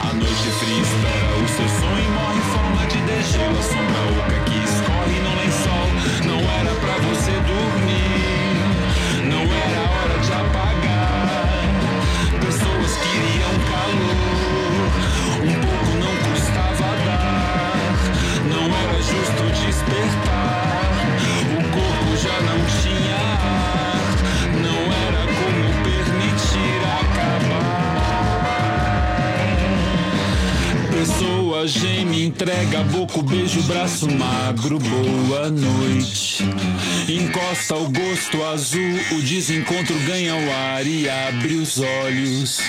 A 0.00 0.14
noite 0.14 0.48
fria 0.58 0.80
espera 0.80 1.36
o 1.44 1.48
seu 1.48 1.68
sonho 1.68 2.10
morre 2.12 2.38
em 2.38 2.42
forma 2.52 2.86
de 2.86 2.98
degelo. 3.02 3.58
A 3.58 3.62
sombra 3.62 4.00
oca 4.18 4.38
que 4.44 4.56
escorre 4.64 5.18
no 5.20 5.32
lençol. 5.40 5.88
Não 6.26 6.40
era 6.40 6.74
pra 6.80 6.96
você 7.08 7.32
dormir, 7.32 8.55
entrega 32.46 32.84
boca, 32.84 33.22
beijo, 33.22 33.60
braço 33.64 34.08
magro, 34.08 34.78
boa 34.78 35.50
noite. 35.50 36.44
Encosta 37.08 37.74
o 37.74 37.90
gosto 37.90 38.40
azul, 38.44 38.94
o 39.10 39.20
desencontro 39.20 39.98
ganha 40.06 40.32
o 40.32 40.52
ar 40.52 40.86
e 40.86 41.10
abre 41.10 41.54
os 41.54 41.80
olhos. 41.80 42.60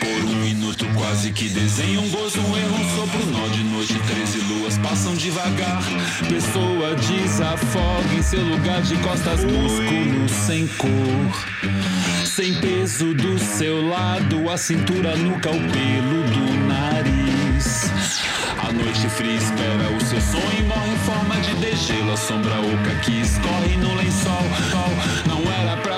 Por 0.00 0.30
um 0.30 0.36
minuto 0.36 0.86
quase 0.94 1.30
que 1.30 1.46
desenha 1.50 2.00
um 2.00 2.08
gozo, 2.08 2.40
um 2.40 2.56
erro, 2.56 2.74
um 2.74 2.96
sopro, 2.96 3.26
nó 3.26 3.48
de 3.48 3.62
noite, 3.64 3.94
treze 4.06 4.38
luas 4.46 4.78
passam 4.78 5.14
devagar. 5.14 5.82
Pessoa 6.26 6.94
desafoga 6.94 8.14
em 8.16 8.22
seu 8.22 8.42
lugar 8.42 8.80
de 8.80 8.96
costas, 8.96 9.44
músculos 9.44 10.30
sem 10.46 10.66
cor. 10.68 11.48
Sem 12.24 12.54
peso 12.54 13.12
do 13.12 13.38
seu 13.38 13.86
lado, 13.86 14.48
a 14.48 14.56
cintura 14.56 15.14
nuca, 15.16 15.50
o 15.50 15.52
pelo 15.52 16.22
do 16.30 16.51
noite 18.82 19.08
fria 19.08 19.36
espera 19.36 19.96
o 19.96 20.00
seu 20.00 20.20
sonho 20.20 20.66
morre 20.66 20.90
em 20.90 20.98
forma 20.98 21.36
de 21.36 21.54
degelo. 21.54 22.12
A 22.12 22.16
sombra 22.16 22.54
oca 22.60 22.94
que 23.02 23.20
escorre 23.20 23.76
no 23.76 23.94
lençol. 23.94 24.42
Não 25.26 25.40
era 25.52 25.76
pra 25.76 25.91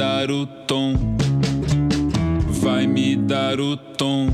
dar 0.00 0.30
o 0.30 0.46
tom, 0.46 0.94
vai 2.62 2.86
me 2.86 3.14
dar 3.14 3.60
o 3.60 3.76
tom. 3.76 4.30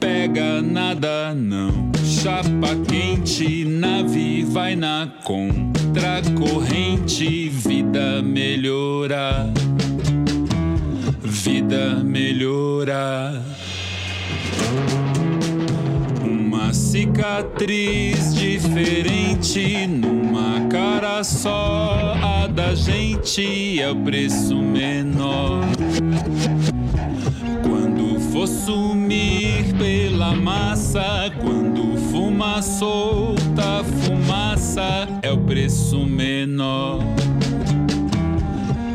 Pega 0.00 0.62
nada 0.62 1.34
não, 1.34 1.92
chapa 2.02 2.74
quente, 2.88 3.66
nave 3.66 4.44
vai 4.44 4.74
na 4.74 5.06
contracorrente, 5.24 7.50
vida 7.50 8.22
melhorar, 8.22 9.52
vida 11.22 12.02
melhorar. 12.02 13.42
Uma 16.70 16.74
cicatriz 16.74 18.32
diferente 18.32 19.88
numa 19.88 20.68
cara 20.68 21.24
só. 21.24 22.14
A 22.22 22.46
da 22.46 22.76
gente 22.76 23.82
é 23.82 23.90
o 23.90 23.96
preço 23.96 24.54
menor. 24.54 25.64
Quando 27.64 28.20
for 28.30 28.46
sumir 28.46 29.74
pela 29.80 30.32
massa, 30.36 31.32
quando 31.40 31.96
fuma 32.12 32.62
solta 32.62 33.82
fumaça, 34.04 35.08
é 35.22 35.32
o 35.32 35.38
preço 35.38 35.98
menor. 36.06 37.00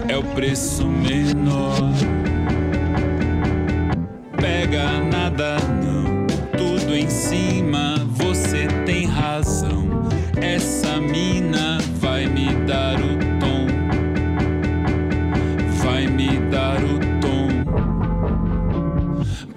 É 0.08 0.18
o 0.18 0.24
preço 0.24 0.88
menor 0.88 1.92
pega 4.46 5.02
nada 5.02 5.58
não, 5.84 6.05
em 6.96 7.10
cima, 7.10 7.96
você 8.12 8.68
tem 8.86 9.06
razão. 9.06 9.86
Essa 10.42 11.00
mina 11.02 11.78
vai 12.00 12.26
me 12.26 12.48
dar 12.66 12.96
o 12.96 13.18
tom, 13.40 13.68
vai 15.84 16.08
me 16.08 16.38
dar 16.50 16.78
o 16.78 17.00
tom. 17.20 17.48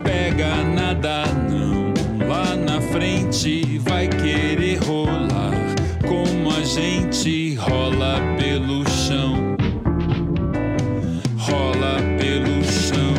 Pega 0.03 0.65
nada 0.75 1.25
não, 1.49 1.93
lá 2.27 2.57
na 2.57 2.81
frente 2.81 3.79
vai 3.79 4.09
querer 4.09 4.79
rolar, 4.79 5.55
como 6.07 6.51
a 6.51 6.63
gente 6.63 7.55
rola 7.55 8.21
pelo 8.39 8.89
chão, 8.89 9.57
rola 11.37 11.99
pelo 12.19 12.65
chão. 12.65 13.15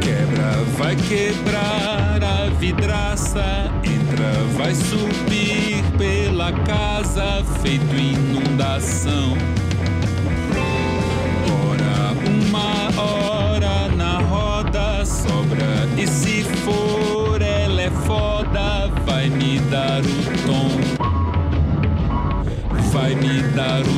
Quebra, 0.00 0.64
vai 0.76 0.96
quebrar 0.96 1.47
feito 7.62 7.94
inundação. 7.94 9.36
Ora, 11.68 12.14
uma 12.28 13.00
hora 13.00 13.88
na 13.96 14.18
roda 14.20 15.04
sobra, 15.04 15.88
e 15.96 16.06
se 16.06 16.44
for 16.64 17.40
ela 17.42 17.82
é 17.82 17.90
foda, 17.90 18.88
vai 19.04 19.28
me 19.28 19.58
dar 19.70 20.00
o 20.00 20.24
tom, 20.46 20.70
vai 22.92 23.14
me 23.14 23.42
dar 23.54 23.82
o 23.82 23.97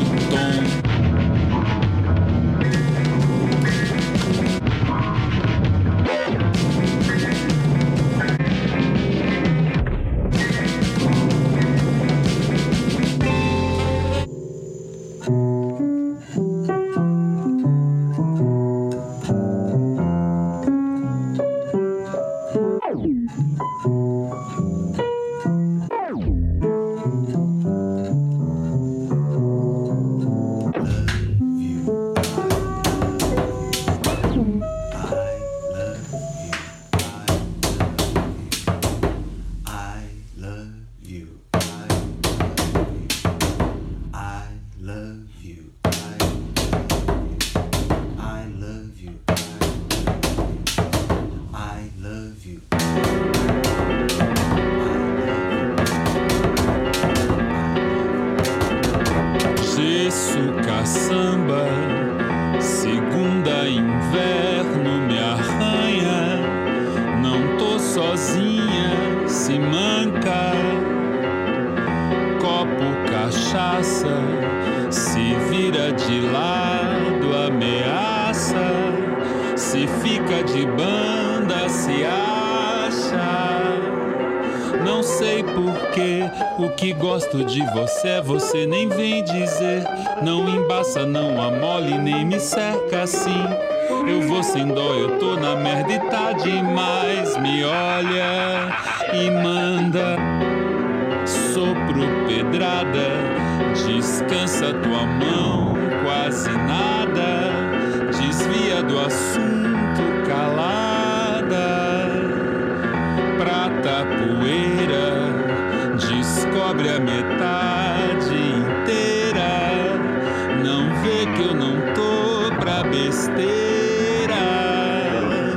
eu 121.41 121.55
não 121.55 121.77
tô 121.95 122.55
pra 122.61 122.83
besteira. 122.85 124.37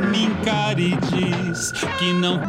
Me 0.09 0.23
encare 0.25 0.93
e 0.93 1.51
diz 1.51 1.71
que 1.97 2.13
não. 2.13 2.41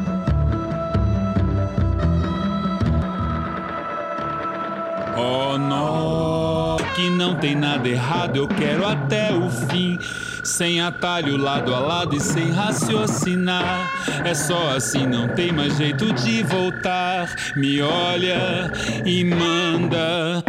Oh, 5.16 5.56
não, 5.56 6.76
que 6.94 7.08
não 7.10 7.36
tem 7.36 7.54
nada 7.54 7.88
errado, 7.88 8.36
eu 8.36 8.48
quero 8.48 8.86
até 8.86 9.32
o 9.32 9.48
fim. 9.50 9.98
Sem 10.42 10.80
atalho, 10.80 11.38
lado 11.38 11.74
a 11.74 11.78
lado 11.78 12.14
e 12.16 12.20
sem 12.20 12.50
raciocinar. 12.50 13.90
É 14.24 14.34
só 14.34 14.76
assim, 14.76 15.06
não 15.06 15.26
tem 15.28 15.50
mais 15.50 15.76
jeito 15.76 16.12
de 16.12 16.42
voltar. 16.42 17.34
Me 17.56 17.80
olha 17.80 18.70
e 19.06 19.24
manda 19.24 20.44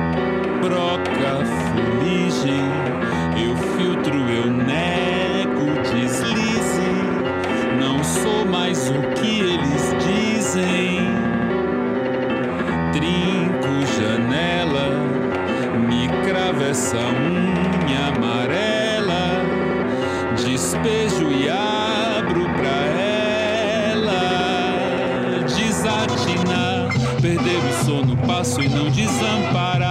broca, 0.65 1.45
fuligem. 1.71 2.65
Eu 3.37 3.55
filtro, 3.77 4.15
eu 4.15 4.51
nego, 4.51 5.65
deslize. 5.83 6.91
Não 7.79 8.03
sou 8.03 8.45
mais 8.45 8.89
o 8.89 9.01
que 9.15 9.39
eles 9.41 9.95
dizem. 10.03 10.99
Trinco 12.91 13.73
janela, 13.95 14.87
me 15.87 16.07
crava 16.27 16.63
essa 16.63 16.97
unha 16.97 18.07
amarela 18.15 18.75
despejo 20.35 21.31
e 21.31 21.49
abro 21.49 22.45
pra 22.53 22.77
ela 23.01 24.23
desatinar, 25.47 26.89
perder 27.21 27.57
o 27.57 27.85
sono, 27.85 28.17
passo 28.17 28.61
e 28.61 28.69
não 28.69 28.89
desamparar. 28.89 29.84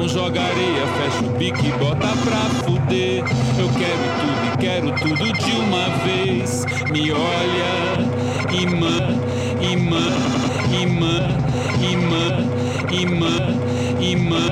Não 0.00 0.08
joga 0.08 0.40
areia, 0.40 0.86
fecha 0.96 1.26
o 1.26 1.36
bico 1.36 1.58
e 1.62 1.70
bota 1.72 2.08
pra 2.24 2.38
fuder. 2.64 3.22
Eu 3.58 3.68
quero 3.68 4.02
tudo 4.18 4.46
e 4.46 4.56
quero 4.56 4.92
tudo 4.92 5.30
de 5.30 5.52
uma 5.52 5.90
vez. 5.98 6.64
Me 6.90 7.12
olha, 7.12 7.98
imã, 8.50 8.96
imã, 9.60 10.00
imã, 10.72 11.28
imã, 11.82 12.24
imã, 12.90 13.34
imã, 14.00 14.44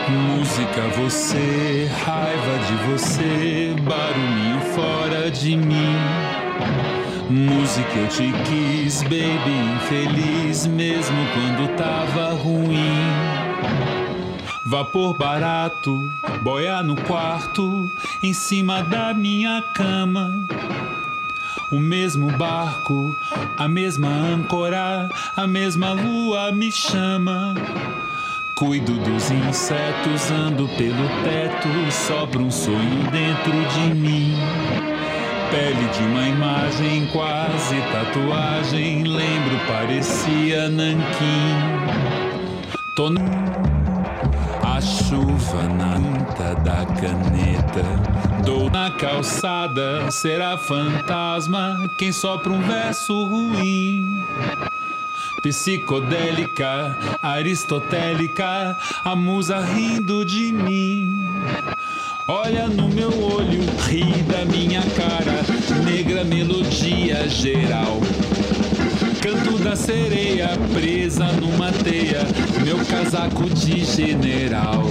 Música, 0.09 0.81
você, 0.95 1.89
raiva 2.05 2.55
de 2.67 2.75
você, 2.91 3.73
barulhinho 3.81 4.61
fora 4.75 5.31
de 5.31 5.57
mim. 5.57 7.00
Música, 7.31 7.97
eu 7.97 8.09
te 8.09 8.29
quis, 8.43 9.03
baby, 9.03 9.55
infeliz, 9.77 10.67
mesmo 10.67 11.15
quando 11.33 11.77
tava 11.77 12.33
ruim. 12.33 12.91
Vapor 14.65 15.17
barato, 15.17 15.97
boia 16.43 16.83
no 16.83 16.97
quarto, 16.97 17.89
em 18.21 18.33
cima 18.33 18.83
da 18.83 19.13
minha 19.13 19.61
cama. 19.73 20.45
O 21.71 21.79
mesmo 21.79 22.29
barco, 22.37 23.15
a 23.57 23.65
mesma 23.65 24.09
âncora, 24.09 25.07
a 25.33 25.47
mesma 25.47 25.93
lua 25.93 26.51
me 26.51 26.69
chama. 26.69 27.55
Cuido 28.55 28.91
dos 28.91 29.31
insetos, 29.31 30.29
ando 30.29 30.67
pelo 30.77 31.07
teto, 31.23 31.91
sobra 31.93 32.41
um 32.41 32.51
sonho 32.51 33.09
dentro 33.09 33.53
de 33.73 33.93
mim. 33.95 34.35
Pele 35.51 35.87
de 35.89 36.03
uma 36.03 36.27
imagem, 36.27 37.07
quase 37.07 37.75
tatuagem, 37.91 39.03
lembro, 39.03 39.59
parecia 39.67 40.69
nanquim. 40.69 41.55
Tô. 42.95 43.09
A 44.63 44.79
chuva 44.79 45.63
na 45.63 45.95
tinta 45.95 46.55
da 46.55 46.85
caneta, 46.85 47.83
dou 48.45 48.69
na 48.69 48.91
calçada, 48.91 50.09
será 50.09 50.57
fantasma 50.57 51.89
quem 51.97 52.11
sopra 52.11 52.51
um 52.51 52.61
verso 52.61 53.23
ruim 53.25 54.23
psicodélica, 55.41 56.95
aristotélica, 57.21 58.77
a 59.03 59.15
musa 59.15 59.59
rindo 59.59 60.23
de 60.23 60.51
mim. 60.51 61.25
Olha 62.33 62.65
no 62.65 62.87
meu 62.87 63.09
olho, 63.09 63.59
ri 63.89 64.05
da 64.23 64.45
minha 64.45 64.81
cara, 64.95 65.43
negra 65.83 66.23
melodia 66.23 67.27
geral. 67.27 67.99
Canto 69.21 69.59
da 69.61 69.75
sereia 69.75 70.51
presa 70.73 71.25
numa 71.33 71.73
teia, 71.73 72.21
meu 72.63 72.77
casaco 72.85 73.49
de 73.49 73.83
general. 73.83 74.85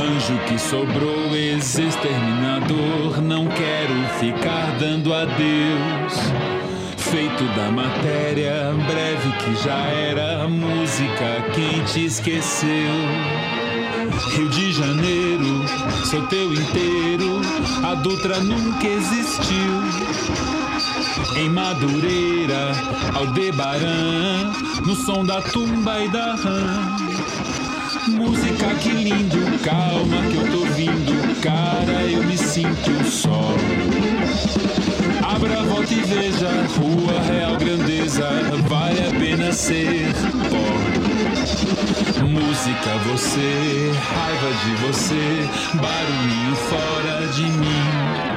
Anjo 0.00 0.38
que 0.46 0.60
sobrou, 0.60 1.34
ex-exterminador, 1.34 3.20
não 3.20 3.48
quero 3.48 3.94
ficar 4.20 4.78
dando 4.78 5.12
adeus 5.12 6.12
feito 6.98 7.44
da 7.56 7.72
matéria 7.72 8.72
breve 8.86 9.32
que 9.38 9.64
já 9.64 9.78
era 9.88 10.46
música 10.46 11.44
quem 11.52 11.82
te 11.84 12.06
esqueceu 12.06 13.63
Rio 14.30 14.48
de 14.48 14.72
Janeiro 14.72 15.64
sou 16.04 16.22
teu 16.26 16.52
inteiro 16.52 17.40
a 17.82 17.94
Dutra 17.94 18.40
nunca 18.40 18.86
existiu 18.86 19.82
em 21.36 21.48
Madureira 21.48 22.72
Aldebaran 23.14 24.52
no 24.84 24.94
som 24.94 25.24
da 25.24 25.40
tumba 25.42 26.00
e 26.00 26.08
da 26.08 26.34
rã 26.34 26.96
Música 28.08 28.74
que 28.82 28.90
lindo, 28.90 29.38
calma 29.62 30.22
que 30.30 30.36
eu 30.36 30.50
tô 30.52 30.66
vindo, 30.74 31.40
cara, 31.40 32.02
eu 32.02 32.22
me 32.22 32.36
sinto 32.36 33.02
só. 33.10 33.54
Abra 35.26 35.62
volta 35.62 35.94
e 35.94 36.00
veja, 36.02 36.50
rua 36.76 37.18
real 37.22 37.56
grandeza, 37.56 38.28
vale 38.68 39.08
a 39.08 39.18
pena 39.18 39.52
ser 39.52 40.12
pó. 40.50 41.03
Música 42.26 42.94
você, 43.10 43.92
raiva 43.92 44.50
de 44.64 44.74
você, 44.86 45.48
barulhinho 45.74 46.56
fora 46.56 47.26
de 47.28 47.42
mim. 47.42 48.33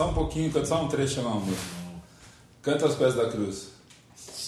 Só 0.00 0.08
um 0.08 0.14
pouquinho, 0.14 0.50
canta 0.50 0.64
só 0.64 0.82
um 0.82 0.88
trecho 0.88 1.20
lá, 1.20 1.32
amor. 1.32 1.54
Canta 2.62 2.86
aos 2.86 2.94
pés 2.94 3.14
da 3.14 3.30
cruz. 3.30 3.72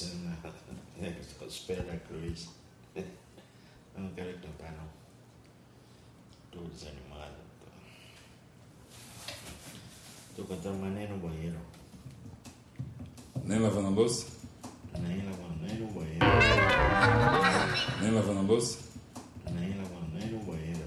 Não- 0.01 1.03
né, 1.03 1.15
Os 1.47 1.59
pés 1.59 1.87
da 1.87 1.95
cruz. 1.99 2.49
Eu 2.97 3.05
não 3.99 4.09
quero 4.15 4.33
cantar, 4.39 4.73
não. 4.73 4.87
Tô 6.51 6.61
desanimado. 6.71 7.35
Tô, 10.35 10.43
tô 10.43 10.49
cantando 10.49 10.79
mais 10.79 10.95
nem 10.95 11.07
no 11.07 11.19
banheiro. 11.19 11.59
Nem 13.45 13.59
lavando 13.59 13.89
a 13.89 13.91
louça? 13.91 14.29
Nem 15.01 15.23
lavando, 15.23 15.67
nem 15.67 15.77
no 15.81 15.93
banheiro. 15.93 16.27
Nem 18.01 18.11
lavando 18.11 18.39
a 18.39 18.43
louça? 18.43 18.79
Nem 19.51 19.77
lavando, 19.77 20.19
nem 20.19 20.29
no 20.31 20.39
banheiro. 20.45 20.87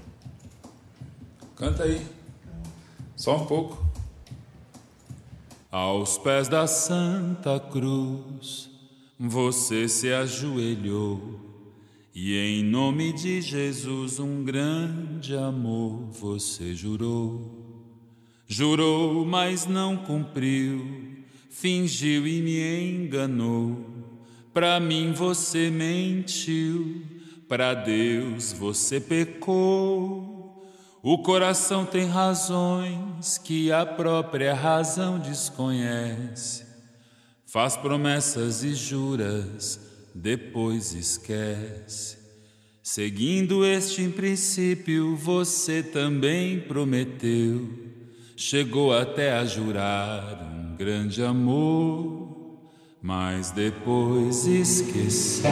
Canta 1.54 1.84
aí. 1.84 2.04
Só 3.14 3.36
um 3.36 3.46
pouco. 3.46 3.85
Aos 5.70 6.16
pés 6.16 6.46
da 6.48 6.66
Santa 6.66 7.58
Cruz, 7.58 8.70
você 9.18 9.88
se 9.88 10.12
ajoelhou 10.12 11.40
e 12.14 12.34
em 12.36 12.62
nome 12.62 13.12
de 13.12 13.42
Jesus 13.42 14.20
um 14.20 14.44
grande 14.44 15.36
amor 15.36 16.08
você 16.12 16.72
jurou. 16.72 17.64
Jurou, 18.46 19.24
mas 19.26 19.66
não 19.66 19.96
cumpriu, 19.96 21.16
fingiu 21.50 22.26
e 22.26 22.40
me 22.40 23.04
enganou. 23.04 23.84
Pra 24.54 24.78
mim 24.78 25.12
você 25.12 25.68
mentiu, 25.68 27.02
pra 27.48 27.74
Deus 27.74 28.52
você 28.52 29.00
pecou. 29.00 30.35
O 31.08 31.18
coração 31.18 31.86
tem 31.86 32.04
razões 32.04 33.38
que 33.38 33.70
a 33.70 33.86
própria 33.86 34.52
razão 34.52 35.20
desconhece. 35.20 36.66
Faz 37.46 37.76
promessas 37.76 38.64
e 38.64 38.74
juras, 38.74 39.78
depois 40.12 40.94
esquece. 40.94 42.18
Seguindo 42.82 43.64
este 43.64 44.08
princípio, 44.08 45.14
você 45.14 45.80
também 45.80 46.58
prometeu. 46.58 47.70
Chegou 48.36 48.92
até 48.92 49.30
a 49.30 49.44
jurar 49.44 50.42
um 50.42 50.74
grande 50.74 51.22
amor, 51.22 52.58
mas 53.00 53.52
depois 53.52 54.44
esqueceu. 54.44 55.44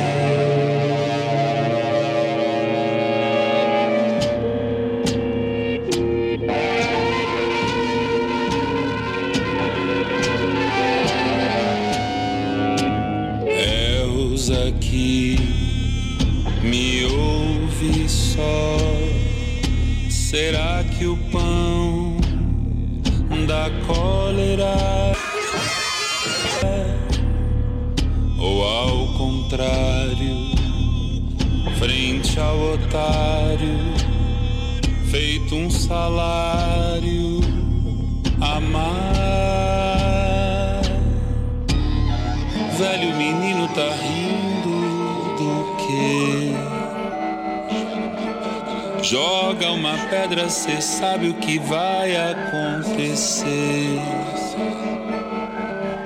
Contrário, 29.55 30.51
frente 31.79 32.41
ao 32.41 32.75
otário, 32.75 33.79
feito 35.11 35.55
um 35.55 35.71
salário, 35.71 37.41
amar. 38.41 39.23
Velho 42.77 43.15
menino 43.17 43.69
tá 43.69 43.89
rindo 44.03 44.71
do 45.39 45.77
quê? 45.77 46.53
Joga 49.05 49.71
uma 49.71 49.97
pedra, 50.11 50.49
cê 50.49 50.81
sabe 50.81 51.29
o 51.29 51.35
que 51.35 51.61
vai 51.61 52.17
acontecer. 52.17 54.01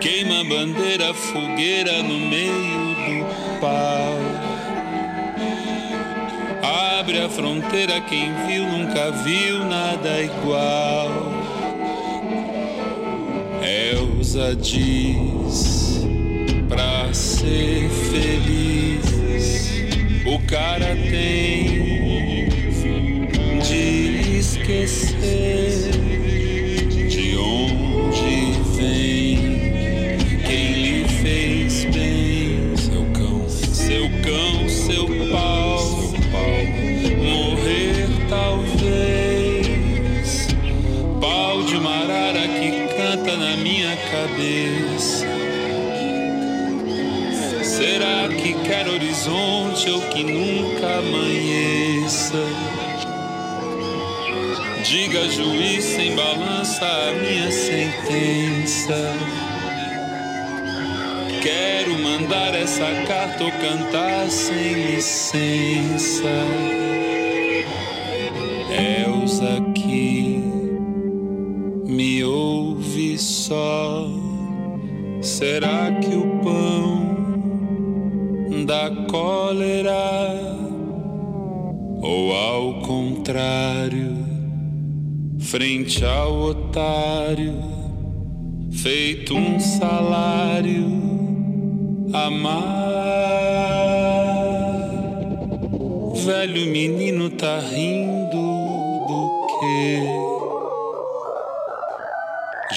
Queima 0.01 0.45
bandeira, 0.45 1.15
fogueira 1.15 2.03
no 2.03 2.19
meio 2.19 2.88
pau. 3.61 4.19
Abre 7.01 7.21
a 7.21 7.29
fronteira, 7.29 8.01
quem 8.01 8.33
viu 8.47 8.65
nunca 8.65 9.11
viu 9.11 9.65
nada 9.65 10.23
igual. 10.23 11.11
Elza 13.63 14.57
diz 14.57 16.07
pra 16.69 17.13
ser 17.13 17.89
feliz. 17.89 19.09
O 20.27 20.39
cara 20.47 20.95
tem 21.11 22.49
de 23.63 24.39
esquecer 24.39 25.68
horizonte 49.29 49.91
ou 49.91 50.01
que 50.09 50.25
nunca 50.25 50.99
amanheça? 50.99 52.43
Diga, 54.85 55.29
juiz, 55.29 55.85
sem 55.85 56.17
balança 56.17 56.87
a 56.87 57.13
minha 57.13 57.51
sentença. 57.51 59.15
Quero 61.43 61.99
mandar 61.99 62.55
essa 62.55 62.87
carta 63.07 63.45
ou 63.45 63.53
cantar 63.53 64.29
sem 64.31 64.95
licença. 64.95 66.29
Frente 85.51 86.05
ao 86.05 86.43
otário, 86.43 87.55
feito 88.71 89.35
um 89.35 89.59
salário, 89.59 90.85
amar. 92.13 92.89
Velho 96.17 96.67
menino 96.67 97.31
tá 97.31 97.61
rindo 97.61 98.37
do 98.37 99.47
quê? 99.59 100.03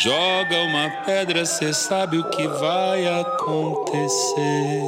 Joga 0.02 0.62
uma 0.70 0.90
pedra, 1.06 1.46
cê 1.46 1.74
sabe 1.74 2.20
o 2.20 2.30
que 2.30 2.48
vai 2.48 3.06
acontecer. 3.20 4.82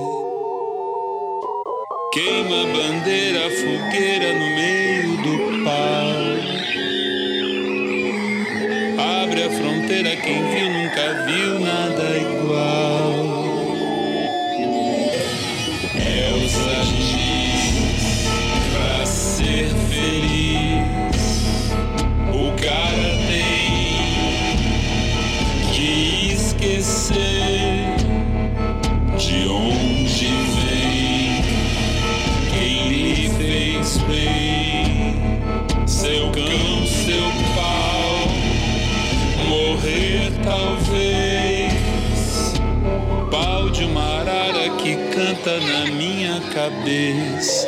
Queima 2.13 2.61
a 2.61 2.65
bandeira, 2.65 3.49
fogueira 3.49 4.33
no 4.39 4.45
meio 4.55 5.17
do 5.17 5.63
pau. 5.65 6.62
King. 10.23 10.52
Canta 45.43 45.59
na 45.59 45.85
minha 45.91 46.39
cabeça. 46.53 47.67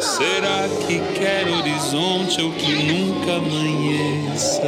Será 0.00 0.66
que 0.86 0.98
quer 1.18 1.46
horizonte 1.48 2.40
ou 2.40 2.50
que 2.52 2.72
nunca 2.72 3.32
amanheça? 3.32 4.62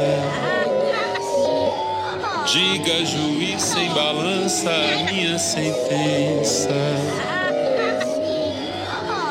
Diga, 2.45 3.05
juiz 3.05 3.61
sem 3.61 3.89
balança, 3.89 4.69
a 4.69 5.11
minha 5.11 5.39
sentença. 5.39 6.69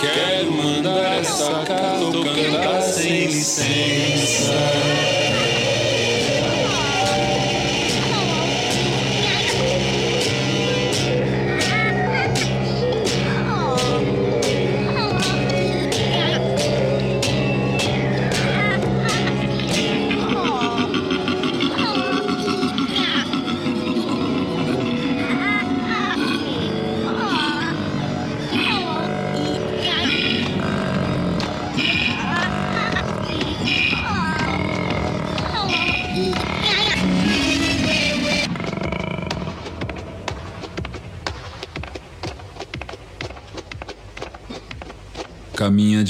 Quero 0.01 0.53
mandar 0.53 1.21
essa 1.21 1.65
carta 1.65 2.05
ou 2.05 2.25
cantar 2.25 2.83
sem 2.83 3.27
licença. 3.27 5.22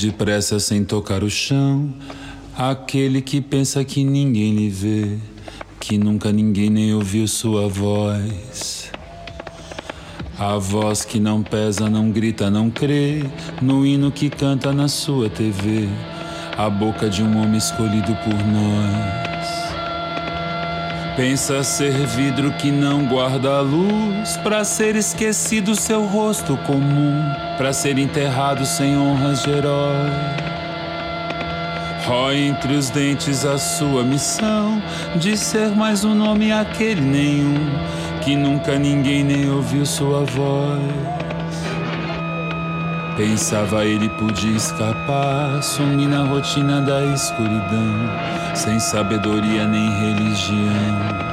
Depressa 0.03 0.59
sem 0.59 0.85
tocar 0.85 1.23
o 1.23 1.31
chão. 1.31 1.95
Aquele 2.59 3.23
que 3.23 3.41
pensa 3.41 3.85
que 3.85 4.03
ninguém 4.03 4.53
lhe 4.53 4.69
vê, 4.69 5.17
que 5.79 5.97
nunca 5.97 6.33
ninguém 6.33 6.69
nem 6.69 6.93
ouviu 6.93 7.29
sua 7.29 7.69
voz. 7.69 8.91
A 10.37 10.59
voz 10.59 11.05
que 11.05 11.21
não 11.21 11.41
pesa, 11.41 11.89
não 11.89 12.11
grita, 12.11 12.51
não 12.51 12.69
crê 12.69 13.25
no 13.61 13.87
hino 13.87 14.11
que 14.11 14.29
canta 14.29 14.73
na 14.73 14.89
sua 14.89 15.31
TV. 15.31 15.89
A 16.59 16.69
boca 16.69 17.09
de 17.09 17.23
um 17.23 17.41
homem 17.41 17.59
escolhido 17.59 18.13
por 18.25 18.35
nós. 18.35 19.32
Pensa 21.15 21.63
ser 21.63 21.93
vidro 22.07 22.51
que 22.53 22.71
não 22.71 23.05
guarda 23.05 23.59
a 23.59 23.61
luz, 23.61 24.39
para 24.39 24.65
ser 24.65 24.97
esquecido 24.97 25.75
seu 25.75 26.07
rosto 26.07 26.57
comum, 26.67 27.23
para 27.59 27.71
ser 27.75 27.99
enterrado 27.99 28.65
sem 28.65 28.97
honras 28.97 29.43
de 29.43 29.51
herói. 29.51 30.11
Rói 32.07 32.39
entre 32.49 32.75
os 32.75 32.89
dentes 32.89 33.45
a 33.45 33.59
sua 33.59 34.03
missão 34.03 34.83
de 35.17 35.37
ser 35.37 35.69
mais 35.77 36.03
um 36.03 36.15
nome 36.15 36.51
aquele 36.51 37.03
nenhum, 37.03 37.71
que 38.23 38.35
nunca 38.35 38.79
ninguém 38.79 39.23
nem 39.23 39.51
ouviu 39.51 39.85
sua 39.85 40.25
voz. 40.25 41.22
Pensava 43.17 43.85
ele 43.85 44.09
podia 44.09 44.57
escapar, 44.57 45.63
sumir 45.63 46.09
na 46.09 46.25
rotina 46.25 46.81
da 46.81 47.05
escuridão, 47.05 48.09
sem 48.55 48.81
sabedoria 48.81 49.67
nem 49.67 49.91
religião. 49.91 51.33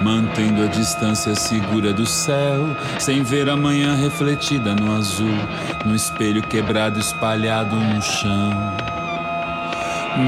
Mantendo 0.00 0.62
a 0.62 0.66
distância 0.66 1.34
segura 1.34 1.92
do 1.92 2.06
céu, 2.06 2.64
sem 2.98 3.24
ver 3.24 3.50
a 3.50 3.56
manhã 3.56 3.96
refletida 3.96 4.74
no 4.74 4.94
azul, 4.96 5.34
no 5.84 5.96
espelho 5.96 6.42
quebrado 6.42 7.00
espalhado 7.00 7.74
no 7.74 8.00
chão. 8.00 8.52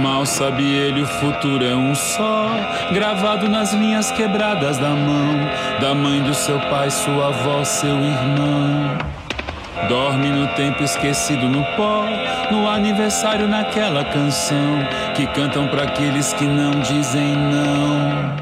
Mal 0.02 0.26
sabe 0.26 0.64
ele, 0.64 1.02
o 1.02 1.06
futuro 1.06 1.64
é 1.64 1.74
um 1.74 1.94
só, 1.94 2.50
gravado 2.92 3.48
nas 3.48 3.72
linhas 3.72 4.10
quebradas 4.10 4.78
da 4.78 4.90
mão, 4.90 5.48
da 5.80 5.94
mãe 5.94 6.22
do 6.22 6.34
seu 6.34 6.58
pai, 6.58 6.90
sua 6.90 7.28
avó, 7.28 7.64
seu 7.64 7.96
irmão. 7.96 8.98
Dorme 9.88 10.28
no 10.28 10.46
tempo 10.48 10.82
esquecido 10.82 11.48
no 11.48 11.64
pó, 11.76 12.04
no 12.50 12.68
aniversário 12.68 13.48
naquela 13.48 14.04
canção 14.04 14.78
que 15.14 15.26
cantam 15.28 15.66
para 15.68 15.84
aqueles 15.84 16.32
que 16.34 16.44
não 16.44 16.80
dizem 16.80 17.36
não. 17.36 18.36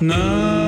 Não 0.00 0.67